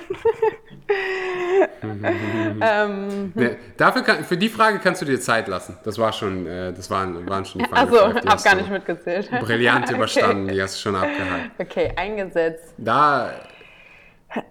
[2.61, 3.34] ähm,
[3.78, 5.78] dafür kann, für die Frage kannst du dir Zeit lassen.
[5.84, 9.30] Das war schon, äh, das waren, waren schon die Final also, hab gar nicht mitgezählt.
[9.41, 9.95] Brillant Okay.
[9.95, 11.51] überstanden, die hast du schon abgehakt.
[11.59, 12.74] Okay, eingesetzt.
[12.78, 13.32] Da,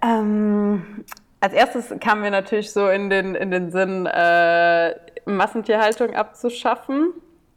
[0.01, 1.03] Ähm,
[1.41, 4.95] als erstes kam mir natürlich so in den, in den Sinn, äh,
[5.25, 7.13] Massentierhaltung abzuschaffen.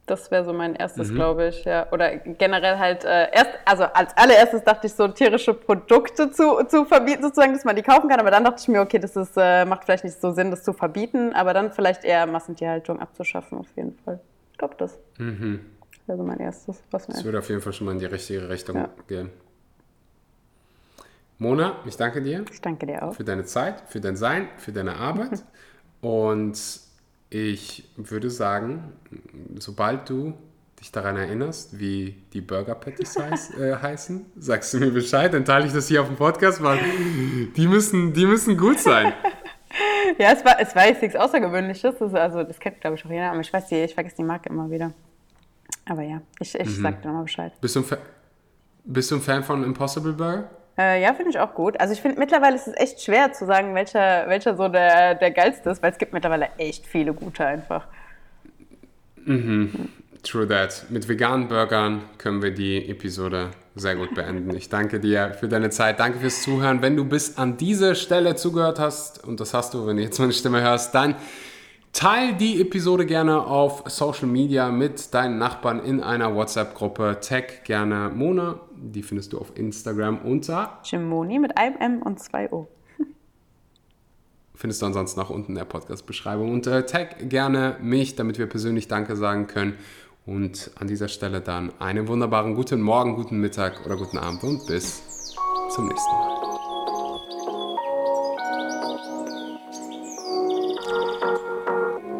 [0.07, 1.91] Das wäre so mein erstes, glaube ich, ja.
[1.91, 6.85] Oder generell halt äh, erst, also als allererstes dachte ich so, tierische Produkte zu, zu
[6.85, 8.21] verbieten, sozusagen, dass man die kaufen kann.
[8.21, 10.63] Aber dann dachte ich mir, okay, das ist, äh, macht vielleicht nicht so Sinn, das
[10.63, 14.21] zu verbieten, aber dann vielleicht eher Massentierhaltung abzuschaffen, auf jeden Fall.
[14.53, 17.87] Ich glaube, das wäre so mein erstes, was mir das würde auf jeden Fall schon
[17.87, 18.89] mal in die richtige Richtung Ja.
[19.09, 19.31] gehen.
[21.39, 22.45] Mona, ich danke dir.
[22.51, 23.15] Ich danke dir auch.
[23.15, 25.45] für deine Zeit, für dein Sein, für deine Arbeit.
[26.01, 26.57] Und
[27.37, 28.93] ich würde sagen,
[29.59, 30.35] sobald du
[30.81, 35.45] dich daran erinnerst, wie die Burger Patties heiß, äh, heißen, sagst du mir Bescheid, dann
[35.45, 36.79] teile ich das hier auf dem Podcast, weil
[37.57, 39.13] die müssen, die müssen gut sein.
[40.19, 41.97] Ja, es war, es war jetzt nichts Außergewöhnliches.
[41.99, 43.33] Das, also, das kennt, glaube ich, auch jeder.
[43.33, 44.93] Aber ich weiß die, ich vergesse die Marke immer wieder.
[45.85, 47.53] Aber ja, ich, ich sag dir nochmal Bescheid.
[47.61, 47.99] Bist du, ein Fa
[48.85, 50.49] bist du ein Fan von Impossible Burger?
[50.79, 51.81] Äh, ja, finde ich auch gut.
[51.81, 55.31] Also ich finde, mittlerweile ist es echt schwer zu sagen, welcher, welcher so der, der
[55.31, 57.87] geilste ist, weil es gibt mittlerweile echt viele gute einfach.
[60.23, 60.87] True that.
[60.91, 64.55] Mit veganen Burgern können wir die Episode sehr gut beenden.
[64.57, 66.01] Ich danke dir für deine Zeit.
[66.01, 66.83] Danke fürs Zuhören.
[66.83, 70.19] Wenn du bis an diese Stelle zugehört hast, und das hast du, wenn du jetzt
[70.19, 71.15] meine Stimme hörst, dann
[71.97, 77.19] teil die Episode gerne auf Social Media mit deinen Nachbarn in einer WhatsApp-Gruppe.
[77.23, 78.61] Tag gerne Mona.
[78.77, 82.69] Die findest du auf Instagram unter Jimoni mit einem M und zwei O.
[84.55, 86.53] Findest du ansonsten auch unten in der Podcast-Beschreibung.
[86.53, 89.79] Und äh, tag gerne mich, damit wir persönlich Danke sagen können.
[90.27, 94.67] Und an dieser Stelle dann einen wunderbaren guten Morgen, guten Mittag oder guten Abend und
[94.67, 95.03] bis
[95.71, 96.36] zum nächsten Mal.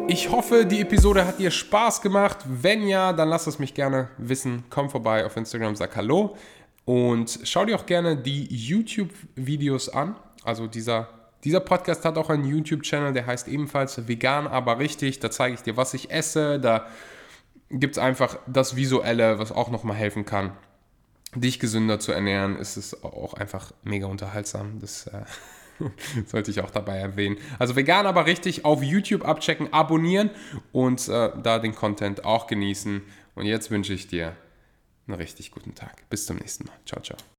[0.09, 2.37] Ich hoffe, die Episode hat dir Spaß gemacht.
[2.45, 4.63] Wenn ja, dann lass es mich gerne wissen.
[4.69, 6.37] Komm vorbei auf Instagram, sag Hallo.
[6.85, 10.15] Und schau dir auch gerne die YouTube-Videos an.
[10.45, 11.09] Also dieser,
[11.43, 15.19] dieser Podcast hat auch einen YouTube-Channel, der heißt ebenfalls Vegan, aber richtig.
[15.19, 16.57] Da zeige ich dir, was ich esse.
[16.57, 16.87] Da
[17.69, 20.53] gibt es einfach das Visuelle, was auch nochmal helfen kann,
[21.35, 22.55] dich gesünder zu ernähren.
[22.55, 24.79] Es ist auch einfach mega unterhaltsam.
[24.79, 25.23] Das äh,
[26.25, 27.37] sollte ich auch dabei erwähnen.
[27.59, 30.29] Also vegan, aber richtig auf YouTube abchecken, abonnieren
[30.71, 33.01] und äh, da den Content auch genießen.
[33.35, 34.35] Und jetzt wünsche ich dir
[35.07, 36.09] einen richtig guten Tag.
[36.09, 36.77] Bis zum nächsten Mal.
[36.85, 37.17] Ciao, ciao.